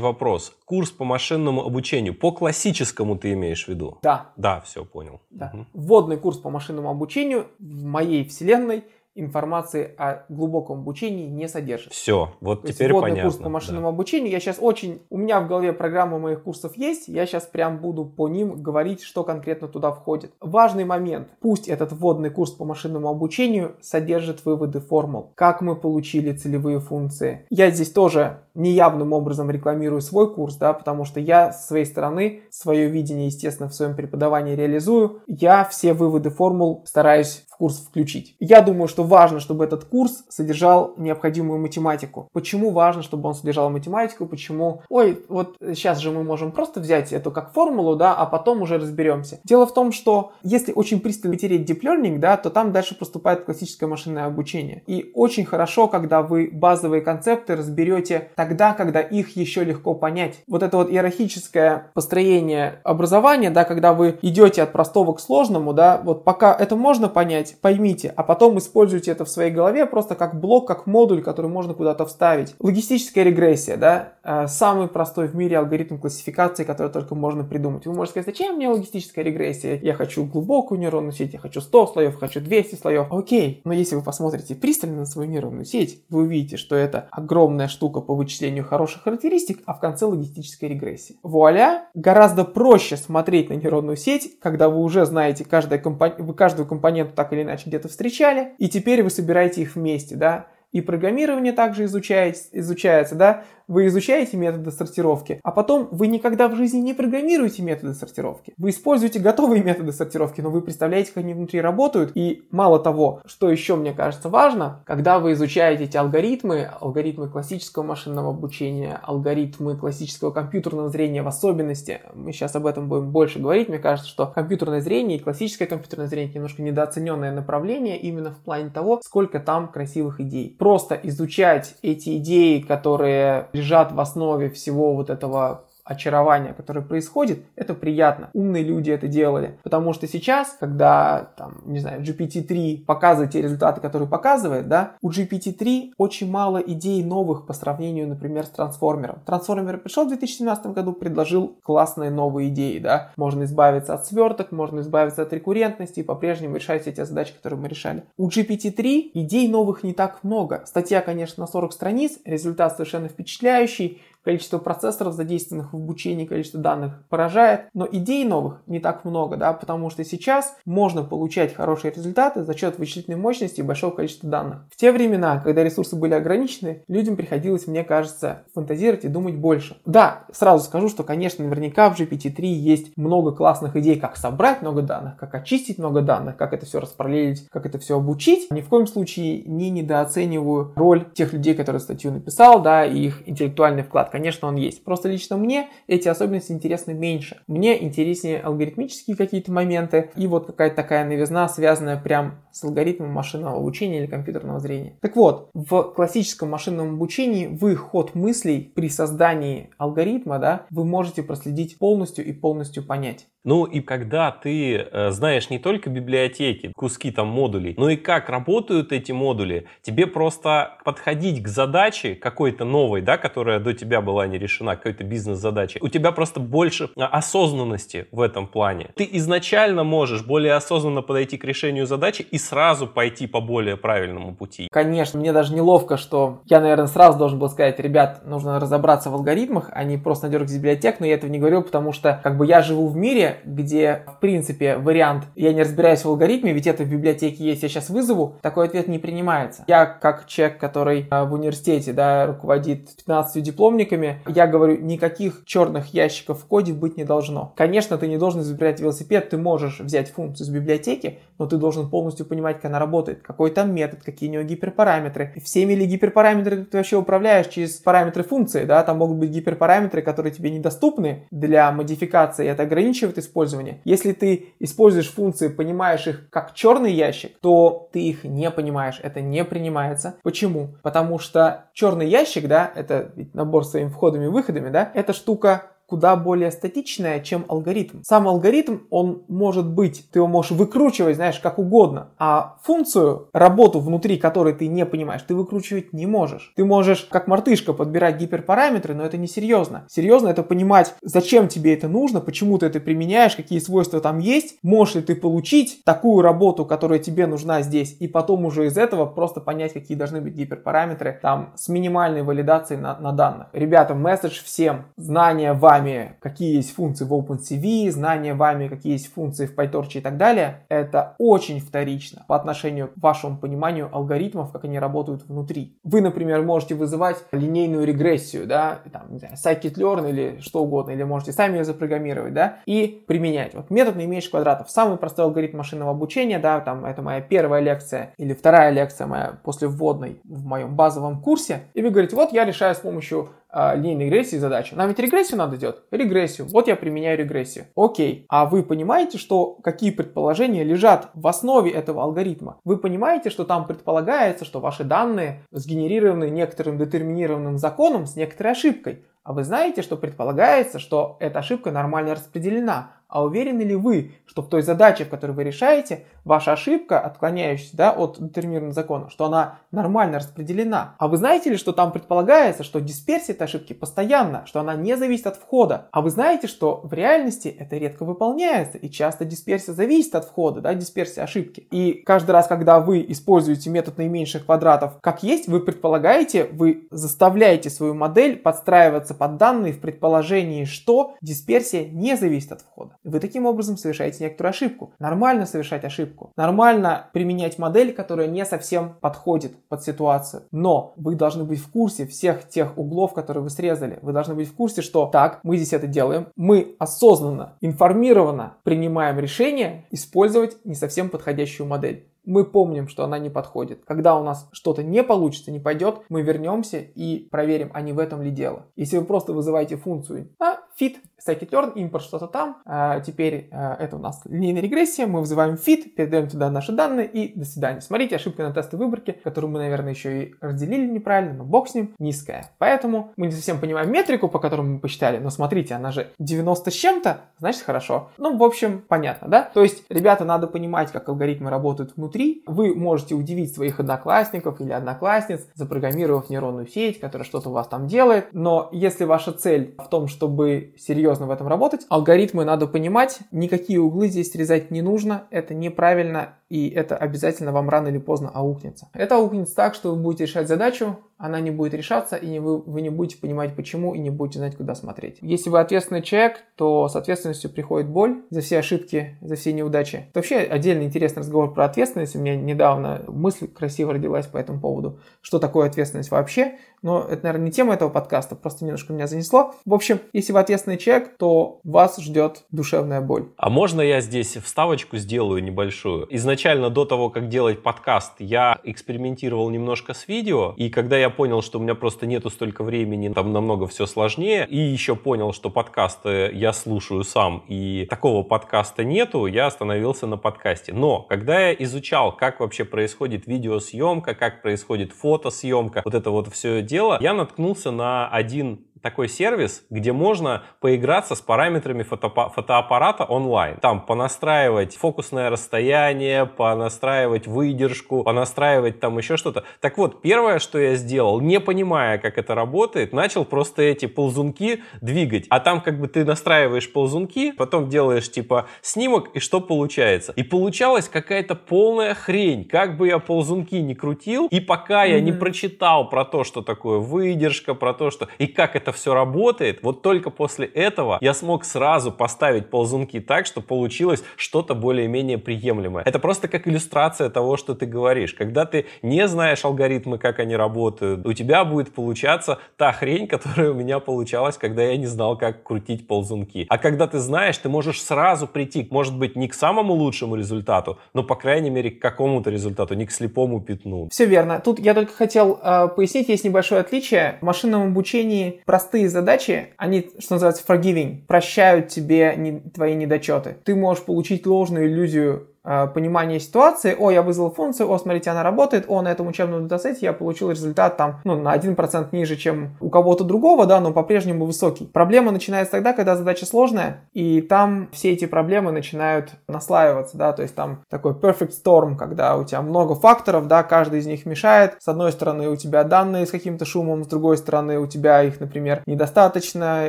[0.00, 0.54] вопрос.
[0.64, 3.98] Курс по машинному обучению, по классическому ты имеешь в виду?
[4.02, 4.32] Да.
[4.36, 5.20] Да, все, понял.
[5.30, 5.50] Да.
[5.52, 5.66] Угу.
[5.74, 8.84] Вводный курс по машинному обучению в моей вселенной–
[9.20, 11.92] информации о глубоком обучении не содержит.
[11.92, 13.24] Все, вот То теперь понятно.
[13.24, 13.90] курс по машинному да.
[13.90, 14.30] обучению.
[14.30, 15.02] Я сейчас очень...
[15.10, 17.08] У меня в голове программа моих курсов есть.
[17.08, 20.32] Я сейчас прям буду по ним говорить, что конкретно туда входит.
[20.40, 21.28] Важный момент.
[21.40, 25.32] Пусть этот вводный курс по машинному обучению содержит выводы формул.
[25.34, 27.46] Как мы получили целевые функции.
[27.50, 32.42] Я здесь тоже неявным образом рекламирую свой курс, да, потому что я с своей стороны
[32.50, 35.22] свое видение, естественно, в своем преподавании реализую.
[35.26, 38.36] Я все выводы формул стараюсь курс включить.
[38.40, 42.28] Я думаю, что важно, чтобы этот курс содержал необходимую математику.
[42.32, 44.26] Почему важно, чтобы он содержал математику?
[44.26, 44.82] Почему?
[44.88, 48.78] Ой, вот сейчас же мы можем просто взять эту как формулу, да, а потом уже
[48.78, 49.40] разберемся.
[49.44, 53.44] Дело в том, что если очень пристально тереть deep learning, да, то там дальше поступает
[53.44, 54.82] классическое машинное обучение.
[54.86, 60.36] И очень хорошо, когда вы базовые концепты разберете тогда, когда их еще легко понять.
[60.46, 66.00] Вот это вот иерархическое построение образования, да, когда вы идете от простого к сложному, да,
[66.02, 70.40] вот пока это можно понять, поймите, а потом используйте это в своей голове просто как
[70.40, 72.54] блок, как модуль, который можно куда-то вставить.
[72.58, 77.86] Логистическая регрессия, да, э, самый простой в мире алгоритм классификации, который только можно придумать.
[77.86, 79.78] Вы можете сказать, зачем мне логистическая регрессия?
[79.82, 83.06] Я хочу глубокую нейронную сеть, я хочу 100 слоев, хочу 200 слоев.
[83.10, 87.68] Окей, но если вы посмотрите пристально на свою нейронную сеть, вы увидите, что это огромная
[87.68, 91.16] штука по вычислению хороших характеристик, а в конце логистическая регрессия.
[91.22, 96.12] Вуаля, гораздо проще смотреть на нейронную сеть, когда вы уже знаете каждая компон...
[96.18, 100.48] вы каждую компоненту так или иначе где-то встречали, и теперь вы собираете их вместе, да,
[100.72, 106.56] и программирование также изучается, изучается, да, вы изучаете методы сортировки, а потом вы никогда в
[106.56, 108.54] жизни не программируете методы сортировки.
[108.56, 112.12] Вы используете готовые методы сортировки, но вы представляете, как они внутри работают.
[112.14, 117.82] И мало того, что еще мне кажется важно, когда вы изучаете эти алгоритмы, алгоритмы классического
[117.82, 123.68] машинного обучения, алгоритмы классического компьютерного зрения в особенности, мы сейчас об этом будем больше говорить,
[123.68, 128.70] мне кажется, что компьютерное зрение и классическое компьютерное зрение немножко недооцененное направление именно в плане
[128.70, 130.56] того, сколько там красивых идей.
[130.58, 137.74] Просто изучать эти идеи, которые лежат в основе всего вот этого очарование, которое происходит, это
[137.74, 138.30] приятно.
[138.34, 139.58] Умные люди это делали.
[139.62, 145.10] Потому что сейчас, когда, там, не знаю, GPT-3 показывает те результаты, которые показывает, да, у
[145.10, 149.20] GPT-3 очень мало идей новых по сравнению, например, с трансформером.
[149.24, 153.12] Трансформер пришел в 2017 году, предложил классные новые идеи, да.
[153.16, 157.58] Можно избавиться от сверток, можно избавиться от рекуррентности и по-прежнему решать все те задачи, которые
[157.58, 158.04] мы решали.
[158.18, 160.62] У GPT-3 идей новых не так много.
[160.66, 167.06] Статья, конечно, на 40 страниц, результат совершенно впечатляющий, количество процессоров, задействованных в обучении, количество данных
[167.08, 172.42] поражает, но идей новых не так много, да, потому что сейчас можно получать хорошие результаты
[172.42, 174.66] за счет вычислительной мощности и большого количества данных.
[174.70, 179.76] В те времена, когда ресурсы были ограничены, людям приходилось, мне кажется, фантазировать и думать больше.
[179.86, 184.82] Да, сразу скажу, что, конечно, наверняка в GPT-3 есть много классных идей, как собрать много
[184.82, 188.50] данных, как очистить много данных, как это все распараллелить, как это все обучить.
[188.50, 193.28] Ни в коем случае не недооцениваю роль тех людей, которые статью написал, да, и их
[193.28, 194.84] интеллектуальный вклад конечно, он есть.
[194.84, 197.42] Просто лично мне эти особенности интересны меньше.
[197.46, 203.56] Мне интереснее алгоритмические какие-то моменты и вот какая-то такая новизна, связанная прям с алгоритмом машинного
[203.56, 204.98] обучения или компьютерного зрения.
[205.00, 211.22] Так вот, в классическом машинном обучении вы ход мыслей при создании алгоритма, да, вы можете
[211.22, 213.26] проследить полностью и полностью понять.
[213.48, 218.28] Ну и когда ты э, знаешь не только библиотеки, куски там модулей, но и как
[218.28, 224.26] работают эти модули, тебе просто подходить к задаче какой-то новой, да, которая до тебя была
[224.26, 228.90] не решена, какой-то бизнес-задаче, у тебя просто больше а, осознанности в этом плане.
[228.94, 234.34] Ты изначально можешь более осознанно подойти к решению задачи и сразу пойти по более правильному
[234.34, 234.68] пути.
[234.70, 239.14] Конечно, мне даже неловко, что я, наверное, сразу должен был сказать, ребят, нужно разобраться в
[239.14, 242.44] алгоритмах, а не просто надергать библиотек, но я этого не говорю, потому что как бы
[242.44, 246.84] я живу в мире, где, в принципе, вариант «я не разбираюсь в алгоритме, ведь это
[246.84, 249.64] в библиотеке есть, я сейчас вызову», такой ответ не принимается.
[249.66, 255.94] Я, как человек, который э, в университете, да, руководит 15 дипломниками, я говорю, никаких черных
[255.94, 257.52] ящиков в коде быть не должно.
[257.56, 261.88] Конечно, ты не должен изобретать велосипед, ты можешь взять функцию из библиотеки, но ты должен
[261.88, 265.34] полностью понимать, как она работает, какой там метод, какие у нее гиперпараметры.
[265.44, 270.32] Всеми ли гиперпараметры ты вообще управляешь через параметры функции, да, там могут быть гиперпараметры, которые
[270.32, 273.80] тебе недоступны для модификации, это ограничивает использования.
[273.84, 279.20] Если ты используешь функции, понимаешь их как черный ящик, то ты их не понимаешь, это
[279.20, 280.16] не принимается.
[280.22, 280.76] Почему?
[280.82, 286.16] Потому что черный ящик, да, это набор своими входами и выходами, да, эта штука куда
[286.16, 288.02] более статичная, чем алгоритм.
[288.02, 293.80] Сам алгоритм, он может быть, ты его можешь выкручивать, знаешь, как угодно, а функцию, работу
[293.80, 296.52] внутри которой ты не понимаешь, ты выкручивать не можешь.
[296.56, 299.86] Ты можешь, как мартышка, подбирать гиперпараметры, но это не серьезно.
[299.88, 304.58] Серьезно это понимать, зачем тебе это нужно, почему ты это применяешь, какие свойства там есть,
[304.62, 309.06] можешь ли ты получить такую работу, которая тебе нужна здесь, и потом уже из этого
[309.06, 313.48] просто понять, какие должны быть гиперпараметры там с минимальной валидацией на, на данных.
[313.54, 319.12] Ребята, месседж всем, знания вами вами, какие есть функции в OpenCV, знание вами, какие есть
[319.12, 324.52] функции в PyTorch и так далее, это очень вторично по отношению к вашему пониманию алгоритмов,
[324.52, 325.78] как они работают внутри.
[325.84, 331.02] Вы, например, можете вызывать линейную регрессию, да, там, не знаю, scikit-learn или что угодно, или
[331.02, 333.54] можете сами ее запрограммировать, да, и применять.
[333.54, 338.14] Вот метод наименьших квадратов, самый простой алгоритм машинного обучения, да, там, это моя первая лекция
[338.16, 342.44] или вторая лекция моя после вводной в моем базовом курсе, и вы говорите, вот я
[342.44, 344.76] решаю с помощью а, линейной регрессии задачу.
[344.76, 345.78] Нам ведь регрессию надо делать?
[345.90, 346.46] Регрессию.
[346.48, 347.66] Вот я применяю регрессию.
[347.76, 348.26] Окей.
[348.28, 352.58] А вы понимаете, что какие предположения лежат в основе этого алгоритма?
[352.64, 359.04] Вы понимаете, что там предполагается, что ваши данные сгенерированы некоторым детерминированным законом с некоторой ошибкой.
[359.28, 362.92] А вы знаете, что предполагается, что эта ошибка нормально распределена.
[363.08, 367.76] А уверены ли вы, что в той задаче, в которой вы решаете, ваша ошибка, отклоняющаяся
[367.76, 370.94] да, от детерминированного закона, что она нормально распределена?
[370.98, 374.96] А вы знаете ли, что там предполагается, что дисперсия этой ошибки постоянна, что она не
[374.96, 375.88] зависит от входа?
[375.90, 380.60] А вы знаете, что в реальности это редко выполняется, и часто дисперсия зависит от входа,
[380.60, 381.66] да, дисперсия ошибки.
[381.70, 387.70] И каждый раз, когда вы используете метод наименьших квадратов как есть, вы предполагаете, вы заставляете
[387.70, 392.96] свою модель подстраиваться под данные в предположении, что дисперсия не зависит от входа.
[393.04, 394.92] Вы таким образом совершаете некоторую ошибку.
[394.98, 396.17] Нормально совершать ошибку.
[396.36, 400.42] Нормально применять модель, которая не совсем подходит под ситуацию.
[400.50, 403.98] Но вы должны быть в курсе всех тех углов, которые вы срезали.
[404.02, 406.28] Вы должны быть в курсе, что так, мы здесь это делаем.
[406.36, 413.30] Мы осознанно, информированно принимаем решение использовать не совсем подходящую модель мы помним, что она не
[413.30, 413.84] подходит.
[413.86, 417.98] Когда у нас что-то не получится, не пойдет, мы вернемся и проверим, а не в
[417.98, 418.66] этом ли дело.
[418.76, 423.96] Если вы просто вызываете функцию а, fit, scikit-learn, импорт что-то там, а, теперь а, это
[423.96, 427.80] у нас линейная регрессия, мы вызываем fit, передаем туда наши данные и до свидания.
[427.80, 431.74] Смотрите, ошибка на тесты выборки, которую мы, наверное, еще и разделили неправильно, но бог с
[431.74, 432.50] ним, низкая.
[432.58, 436.70] Поэтому мы не совсем понимаем метрику, по которой мы посчитали, но смотрите, она же 90
[436.70, 438.10] с чем-то, значит хорошо.
[438.18, 439.42] Ну, в общем, понятно, да?
[439.42, 444.72] То есть, ребята, надо понимать, как алгоритмы работают внутри, вы можете удивить своих одноклассников или
[444.72, 448.28] одноклассниц, запрограммировав нейронную сеть, которая что-то у вас там делает.
[448.32, 453.80] Но если ваша цель в том, чтобы серьезно в этом работать, алгоритмы надо понимать, никакие
[453.80, 458.88] углы здесь срезать не нужно, это неправильно, и это обязательно вам рано или поздно аукнется.
[458.92, 462.58] Это аукнется так, что вы будете решать задачу, она не будет решаться, и не вы,
[462.58, 465.18] вы не будете понимать почему, и не будете знать, куда смотреть.
[465.20, 470.06] Если вы ответственный человек, то с ответственностью приходит боль за все ошибки, за все неудачи.
[470.08, 472.14] Это вообще отдельный интересный разговор про ответственность.
[472.14, 475.00] У меня недавно мысль красиво родилась по этому поводу.
[475.20, 476.58] Что такое ответственность вообще?
[476.82, 479.54] Но это, наверное, не тема этого подкаста, просто немножко меня занесло.
[479.64, 483.30] В общем, если вы ответственный человек, то вас ждет душевная боль.
[483.36, 486.06] А можно я здесь вставочку сделаю небольшую?
[486.14, 491.42] Изначально до того, как делать подкаст, я экспериментировал немножко с видео, и когда я понял,
[491.42, 495.50] что у меня просто нету столько времени, там намного все сложнее, и еще понял, что
[495.50, 500.72] подкасты я слушаю сам, и такого подкаста нету, я остановился на подкасте.
[500.72, 506.62] Но когда я изучал, как вообще происходит видеосъемка, как происходит фотосъемка, вот это вот все
[506.62, 513.56] дело, я наткнулся на один такой сервис, где можно поиграться с параметрами фотоаппа- фотоаппарата онлайн.
[513.56, 519.44] Там понастраивать фокусное расстояние, понастраивать выдержку, понастраивать там еще что-то.
[519.60, 524.62] Так вот, первое, что я сделал, не понимая, как это работает, начал просто эти ползунки
[524.80, 525.26] двигать.
[525.30, 530.12] А там как бы ты настраиваешь ползунки, потом делаешь типа снимок, и что получается?
[530.16, 532.44] И получалась какая-то полная хрень.
[532.44, 534.90] Как бы я ползунки не крутил, и пока mm-hmm.
[534.90, 538.76] я не прочитал про то, что такое выдержка, про то, что и как это это
[538.76, 544.54] все работает, вот только после этого я смог сразу поставить ползунки так, что получилось что-то
[544.54, 545.84] более-менее приемлемое.
[545.84, 548.12] Это просто как иллюстрация того, что ты говоришь.
[548.12, 553.52] Когда ты не знаешь алгоритмы, как они работают, у тебя будет получаться та хрень, которая
[553.52, 556.46] у меня получалась, когда я не знал, как крутить ползунки.
[556.50, 560.78] А когда ты знаешь, ты можешь сразу прийти, может быть, не к самому лучшему результату,
[560.92, 563.88] но, по крайней мере, к какому-то результату, не к слепому пятну.
[563.90, 564.40] Все верно.
[564.44, 567.16] Тут я только хотел э, пояснить, есть небольшое отличие.
[567.20, 573.36] В машинном обучении простые задачи, они, что называется, forgiving, прощают тебе не, твои недочеты.
[573.44, 578.64] Ты можешь получить ложную иллюзию понимание ситуации, о, я вызвал функцию, о, смотрите, она работает,
[578.68, 582.70] о, на этом учебном датасете я получил результат там, ну, на 1% ниже, чем у
[582.70, 584.66] кого-то другого, да, но по-прежнему высокий.
[584.66, 590.22] Проблема начинается тогда, когда задача сложная, и там все эти проблемы начинают наслаиваться, да, то
[590.22, 594.56] есть там такой perfect storm, когда у тебя много факторов, да, каждый из них мешает.
[594.58, 598.20] С одной стороны, у тебя данные с каким-то шумом, с другой стороны, у тебя их,
[598.20, 599.68] например, недостаточно,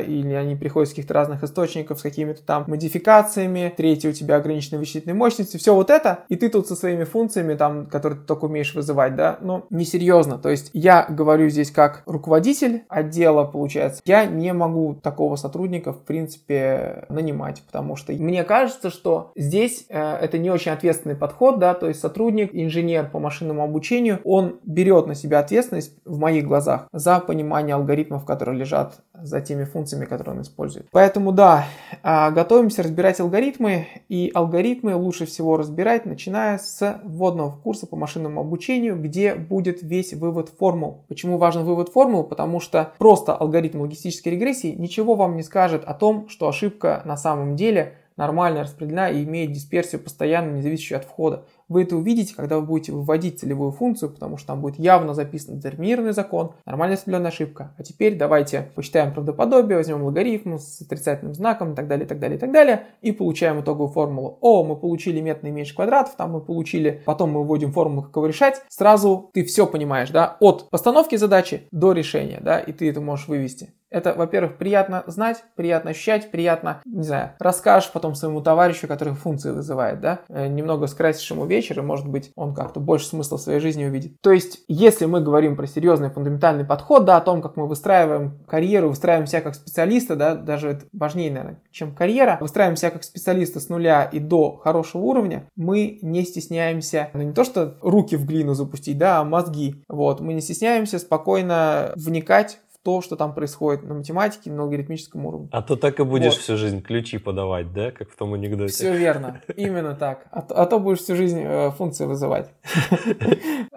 [0.00, 4.78] или они приходят с каких-то разных источников, с какими-то там модификациями, третье, у тебя ограниченная
[4.78, 8.46] вычислительная мощность, все вот это, и ты тут со своими функциями, там, которые ты только
[8.46, 10.38] умеешь вызывать, да, ну, несерьезно.
[10.38, 16.00] То есть я говорю здесь как руководитель отдела, получается, я не могу такого сотрудника, в
[16.00, 21.74] принципе, нанимать, потому что мне кажется, что здесь э, это не очень ответственный подход, да,
[21.74, 26.88] то есть сотрудник, инженер по машинному обучению, он берет на себя ответственность в моих глазах
[26.92, 30.86] за понимание алгоритмов, которые лежат за теми функциями, которые он использует.
[30.90, 31.66] Поэтому да,
[32.02, 38.40] а, готовимся разбирать алгоритмы, и алгоритмы лучше всего разбирать, начиная с вводного курса по машинному
[38.40, 41.04] обучению, где будет весь вывод формул.
[41.08, 42.24] Почему важен вывод формул?
[42.24, 47.16] Потому что просто алгоритм логистической регрессии ничего вам не скажет о том, что ошибка на
[47.16, 51.46] самом деле нормально распределена и имеет дисперсию постоянно, не зависящую от входа.
[51.70, 55.56] Вы это увидите, когда вы будете выводить целевую функцию, потому что там будет явно записан
[55.56, 57.72] детерминированный закон, нормально распределенная ошибка.
[57.78, 62.18] А теперь давайте посчитаем правдоподобие, возьмем логарифм с отрицательным знаком и так далее, и так
[62.18, 64.36] далее, и так далее, и получаем итоговую формулу.
[64.40, 68.26] О, мы получили метод наименьших квадратов, там мы получили, потом мы вводим формулу, как его
[68.26, 68.62] решать.
[68.68, 73.28] Сразу ты все понимаешь, да, от постановки задачи до решения, да, и ты это можешь
[73.28, 73.72] вывести.
[73.90, 79.50] Это, во-первых, приятно знать, приятно ощущать, приятно, не знаю, расскажешь потом своему товарищу, который функции
[79.50, 83.40] вызывает, да, э, немного скрасишь ему вечер, и, может быть, он как-то больше смысла в
[83.40, 84.20] своей жизни увидит.
[84.20, 88.38] То есть, если мы говорим про серьезный фундаментальный подход, да, о том, как мы выстраиваем
[88.46, 93.02] карьеру, выстраиваем себя как специалиста, да, даже это важнее, наверное, чем карьера, выстраиваем себя как
[93.02, 98.16] специалиста с нуля и до хорошего уровня, мы не стесняемся, ну не то, что руки
[98.16, 103.34] в глину запустить, да, а мозги, вот, мы не стесняемся спокойно вникать то, что там
[103.34, 105.48] происходит на математике, на алгоритмическом уровне.
[105.52, 106.40] А то так и будешь вот.
[106.40, 108.72] всю жизнь ключи подавать, да, как в том анекдоте.
[108.72, 110.26] Все верно, именно так.
[110.30, 112.50] А, а то будешь всю жизнь э, функции вызывать.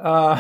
[0.06, 0.38] А,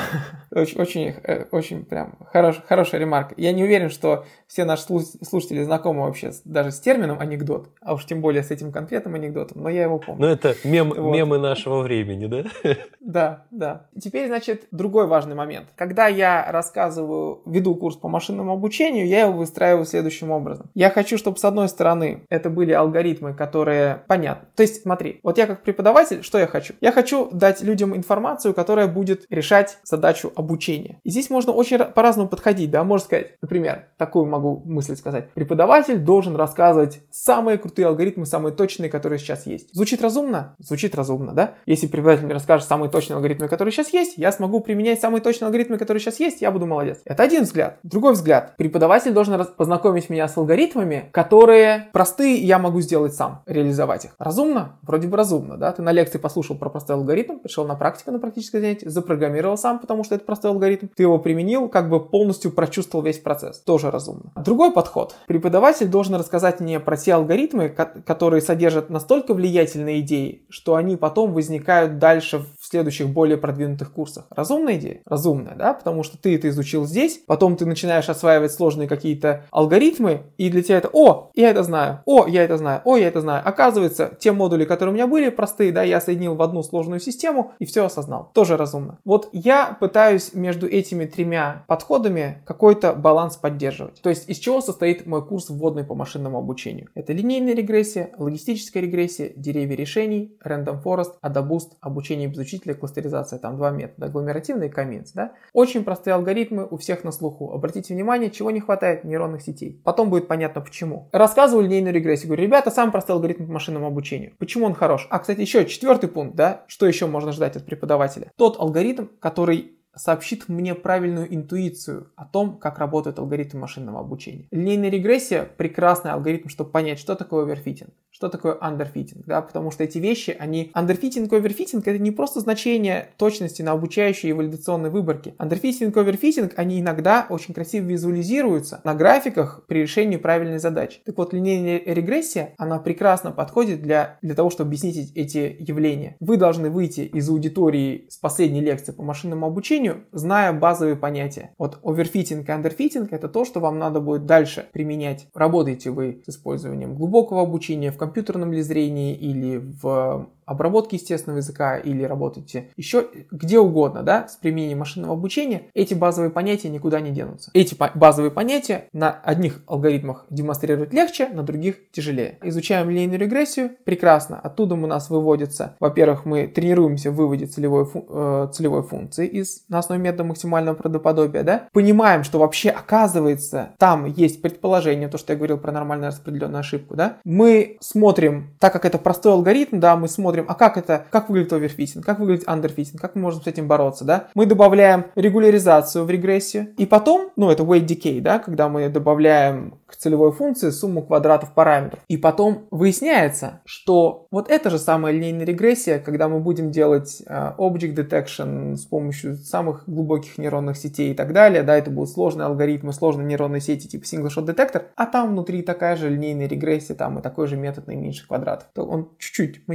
[0.51, 3.33] очень, э, очень прям хорошая ремарка.
[3.37, 8.05] Я не уверен, что все наши слушатели знакомы вообще даже с термином анекдот, а уж
[8.05, 10.21] тем более с этим конкретным анекдотом, но я его помню.
[10.21, 12.43] Ну это мемы нашего времени, да?
[12.99, 13.87] Да, да.
[13.99, 15.67] Теперь, значит, другой важный момент.
[15.75, 20.69] Когда я рассказываю, веду курс по машинному обучению, я его выстраиваю следующим образом.
[20.73, 24.47] Я хочу, чтобы с одной стороны это были алгоритмы, которые понятны.
[24.55, 26.73] То есть, смотри, вот я как преподаватель, что я хочу?
[26.81, 30.99] Я хочу дать людям информацию, которая будет решать задачу обучения.
[31.03, 35.31] И здесь можно очень по-разному подходить, да, можно сказать, например, такую могу мысль сказать.
[35.33, 39.73] Преподаватель должен рассказывать самые крутые алгоритмы, самые точные, которые сейчас есть.
[39.73, 40.55] Звучит разумно?
[40.59, 41.55] Звучит разумно, да?
[41.65, 45.47] Если преподаватель мне расскажет самые точные алгоритмы, которые сейчас есть, я смогу применять самые точные
[45.47, 47.01] алгоритмы, которые сейчас есть, я буду молодец.
[47.05, 47.79] Это один взгляд.
[47.83, 48.42] Другой взгляд.
[48.57, 54.15] Преподаватель должен познакомить меня с алгоритмами, которые простые, я могу сделать сам, реализовать их.
[54.19, 54.77] Разумно?
[54.81, 55.71] Вроде бы разумно, да?
[55.71, 59.79] Ты на лекции послушал про простой алгоритм, пришел на практику, на практическое занятие, запрограммировал сам,
[59.79, 60.87] потому что это простой алгоритм.
[60.95, 63.59] Ты его применил, как бы полностью прочувствовал весь процесс.
[63.59, 64.31] Тоже разумно.
[64.35, 65.15] Другой подход.
[65.27, 71.33] Преподаватель должен рассказать мне про те алгоритмы, которые содержат настолько влиятельные идеи, что они потом
[71.33, 74.25] возникают дальше в следующих более продвинутых курсах.
[74.29, 75.01] Разумная идея?
[75.05, 75.73] Разумная, да?
[75.73, 80.63] Потому что ты это изучил здесь, потом ты начинаешь осваивать сложные какие-то алгоритмы, и для
[80.63, 81.99] тебя это «О, я это знаю!
[82.05, 82.81] О, я это знаю!
[82.85, 86.35] О, я это знаю!» Оказывается, те модули, которые у меня были простые, да, я соединил
[86.35, 88.31] в одну сложную систему и все осознал.
[88.33, 88.97] Тоже разумно.
[89.03, 94.01] Вот я пытаюсь между этими тремя подходами какой-то баланс поддерживать.
[94.01, 96.87] То есть из чего состоит мой курс вводный по машинному обучению?
[96.95, 103.39] Это линейная регрессия, логистическая регрессия, деревья решений, random forest, AdaBoost, обучение без учителя, кластеризация.
[103.39, 105.11] Там два метода, агломеративный и каминс.
[105.11, 105.33] Да?
[105.51, 107.51] Очень простые алгоритмы у всех на слуху.
[107.51, 109.81] Обратите внимание, чего не хватает нейронных сетей.
[109.83, 111.09] Потом будет понятно почему.
[111.11, 112.27] Рассказываю линейную регрессию.
[112.27, 114.33] Говорю, ребята, самый простой алгоритм по машинному обучению.
[114.39, 115.07] Почему он хорош?
[115.09, 118.31] А, кстати, еще четвертый пункт, да, что еще можно ждать от преподавателя?
[118.37, 124.47] Тот алгоритм, который сообщит мне правильную интуицию о том, как работает алгоритм машинного обучения.
[124.51, 129.83] Линейная регрессия– прекрасный алгоритм, чтобы понять, что такое overfitting, что такое underfitting, да, потому что
[129.83, 130.71] эти вещи, они...
[130.73, 135.35] Underfitting и оверфитинг– это не просто значение точности на обучающей и валидационной выборке.
[135.37, 141.01] Underfitting и overfitting, они иногда очень красиво визуализируются на графиках при решении правильной задачи.
[141.05, 146.17] Так вот, линейная регрессия, она прекрасно подходит для, для того, чтобы объяснить эти явления.
[146.19, 151.51] Вы должны выйти из аудитории с последней лекции по машинному обучению обучению, зная базовые понятия.
[151.57, 155.27] Вот оверфитинг и андерфитинг это то, что вам надо будет дальше применять.
[155.33, 161.77] Работаете вы с использованием глубокого обучения в компьютерном ли зрении или в обработки естественного языка
[161.77, 167.11] или работаете еще где угодно, да, с применением машинного обучения, эти базовые понятия никуда не
[167.11, 167.51] денутся.
[167.53, 172.37] Эти базовые понятия на одних алгоритмах демонстрировать легче, на других тяжелее.
[172.43, 174.39] Изучаем линейную регрессию, прекрасно.
[174.39, 179.63] Оттуда у нас выводится, во-первых, мы тренируемся в выводе целевой, фу, э, целевой функции из,
[179.69, 185.33] на основе метода максимального правдоподобия, да, понимаем, что вообще оказывается там есть предположение, то, что
[185.33, 189.95] я говорил про нормально распределенную ошибку, да, мы смотрим, так как это простой алгоритм, да,
[189.95, 193.41] мы смотрим смотрим, а как это, как выглядит оверфитинг, как выглядит андерфитинг, как мы можем
[193.41, 194.27] с этим бороться, да.
[194.33, 199.75] Мы добавляем регуляризацию в регрессию, и потом, ну, это weight decay, да, когда мы добавляем
[199.85, 201.99] к целевой функции сумму квадратов параметров.
[202.07, 207.55] И потом выясняется, что вот это же самая линейная регрессия, когда мы будем делать uh,
[207.57, 212.47] object detection с помощью самых глубоких нейронных сетей и так далее, да, это будут сложные
[212.47, 216.95] алгоритмы, сложные нейронные сети типа single shot detector, а там внутри такая же линейная регрессия,
[216.95, 218.67] там и такой же метод наименьших квадратов.
[218.73, 219.67] То он чуть-чуть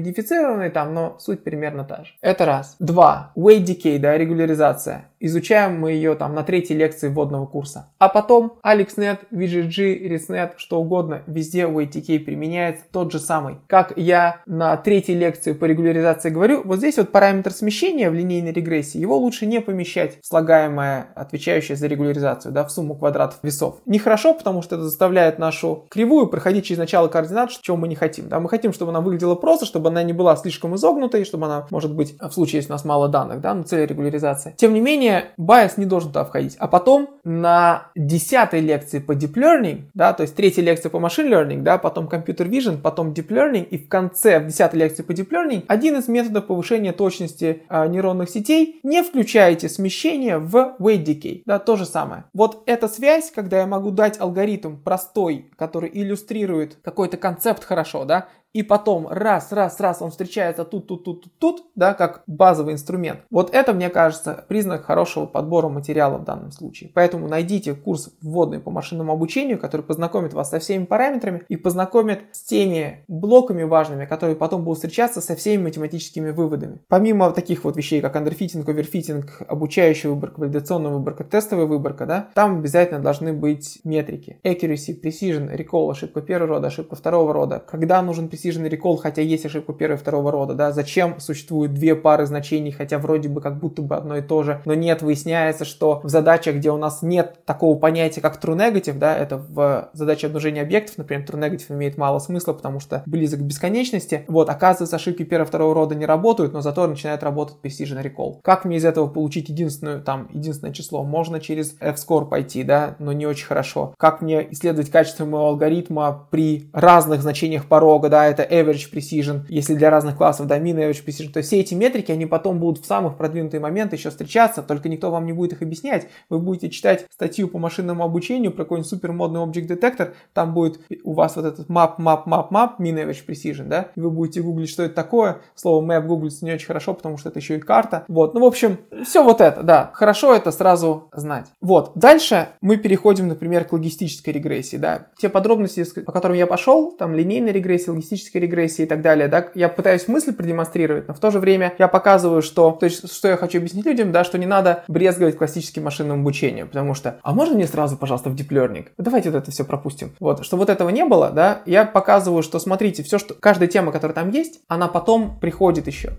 [0.49, 2.13] модифицированный там, но суть примерно та же.
[2.21, 2.77] Это раз.
[2.79, 3.33] Два.
[3.37, 5.07] Weight decay, да, регуляризация.
[5.21, 7.91] Изучаем мы ее там на третьей лекции вводного курса.
[7.99, 13.57] А потом AlexNet, VGG, ResNet, что угодно, везде OATK применяется тот же самый.
[13.67, 18.53] Как я на третьей лекции по регуляризации говорю, вот здесь вот параметр смещения в линейной
[18.53, 23.81] регрессии, его лучше не помещать в слагаемое, отвечающее за регуляризацию, да, в сумму квадратов весов.
[23.87, 28.29] Нехорошо, потому что это заставляет нашу кривую проходить через начало координат, чего мы не хотим.
[28.29, 31.67] Да, мы хотим, чтобы она выглядела просто, чтобы она не была слишком изогнутой, чтобы она,
[31.71, 34.55] может быть, в случае, если у нас мало данных, да, на цель регуляризации.
[34.57, 36.57] Тем не менее, bias не должен туда входить.
[36.59, 41.29] А потом на десятой лекции по Deep Learning, да, то есть третья лекция по Machine
[41.29, 45.13] Learning, да, потом Computer Vision, потом Deep Learning, и в конце, в десятой лекции по
[45.13, 51.05] Deep Learning, один из методов повышения точности а, нейронных сетей, не включайте смещение в Weight
[51.05, 52.25] Decay, да, то же самое.
[52.33, 58.29] Вот эта связь, когда я могу дать алгоритм простой, который иллюстрирует какой-то концепт хорошо, да,
[58.53, 62.75] и потом раз, раз, раз он встречается тут, тут, тут, тут, тут, да, как базовый
[62.75, 63.21] инструмент.
[63.31, 66.91] Вот это, мне кажется, признак хорошего подбора материала в данном случае.
[66.93, 72.25] Поэтому найдите курс вводный по машинному обучению, который познакомит вас со всеми параметрами и познакомит
[72.33, 76.81] с теми блоками важными, которые потом будут встречаться со всеми математическими выводами.
[76.89, 82.59] Помимо таких вот вещей, как андерфитинг, оверфитинг, обучающая выборка, валидационная выборка, тестовая выборка, да, там
[82.59, 84.41] обязательно должны быть метрики.
[84.43, 87.63] Accuracy, precision, recall, ошибка первого рода, ошибка второго рода.
[87.65, 91.95] Когда нужен precision recall, хотя есть ошибка первого и второго рода, да, зачем существуют две
[91.95, 95.65] пары значений, хотя вроде бы как будто бы одно и то же, но нет, выясняется,
[95.65, 99.91] что в задачах, где у нас нет такого понятия, как true negative, да, это в
[99.93, 104.49] задаче обнаружения объектов, например, true negative имеет мало смысла, потому что близок к бесконечности, вот,
[104.49, 108.39] оказывается, ошибки первого и второго рода не работают, но зато начинает работать precision recall.
[108.43, 111.05] Как мне из этого получить единственную, там, единственное число?
[111.05, 113.95] Можно через F-score пойти, да, но не очень хорошо.
[113.99, 119.75] Как мне исследовать качество моего алгоритма при разных значениях порога, да, это average precision, если
[119.75, 123.17] для разных классов, min average precision, то все эти метрики, они потом будут в самых
[123.17, 126.09] продвинутые моменты еще встречаться, только никто вам не будет их объяснять.
[126.29, 130.81] Вы будете читать статью по машинному обучению про какой-нибудь супер модный object детектор, там будет
[131.05, 134.43] у вас вот этот map, map, map, map, min average precision, да, и вы будете
[134.43, 135.39] гуглить, что это такое.
[135.55, 138.05] Слово map гуглится не очень хорошо, потому что это еще и карта.
[138.09, 141.47] Вот, ну, в общем, все вот это, да, хорошо это сразу знать.
[141.61, 145.09] Вот, дальше мы переходим, например, к логистической регрессии, да.
[145.19, 149.29] Те подробности, по которым я пошел, там линейная регрессия, логистическая логической регрессии и так далее,
[149.29, 153.13] да, я пытаюсь мысли продемонстрировать, но в то же время я показываю, что, то есть,
[153.13, 157.19] что я хочу объяснить людям, да, что не надо брезговать классическим машинным обучением, потому что,
[157.23, 158.87] а можно мне сразу, пожалуйста, в deep learning?
[158.99, 160.11] Давайте вот это все пропустим.
[160.21, 163.93] Вот, что вот этого не было, да, я показываю, что, смотрите, все, что, каждая тема,
[163.93, 166.13] которая там есть, она потом приходит еще.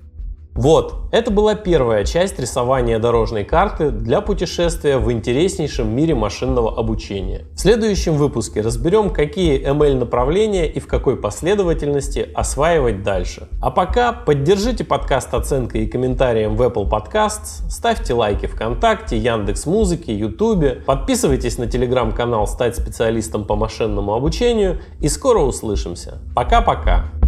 [0.56, 7.46] Вот, это была первая часть рисования дорожной карты для путешествия в интереснейшем мире машинного обучения.
[7.54, 13.48] В следующем выпуске разберем, какие ML направления и в какой последовательности осваивать дальше.
[13.62, 20.14] А пока поддержите подкаст оценкой и комментарием в Apple Podcasts, ставьте лайки ВКонтакте, Яндекс Музыке,
[20.14, 26.18] Ютубе, подписывайтесь на телеграм-канал «Стать специалистом по машинному обучению» и скоро услышимся.
[26.36, 27.19] Пока-пока!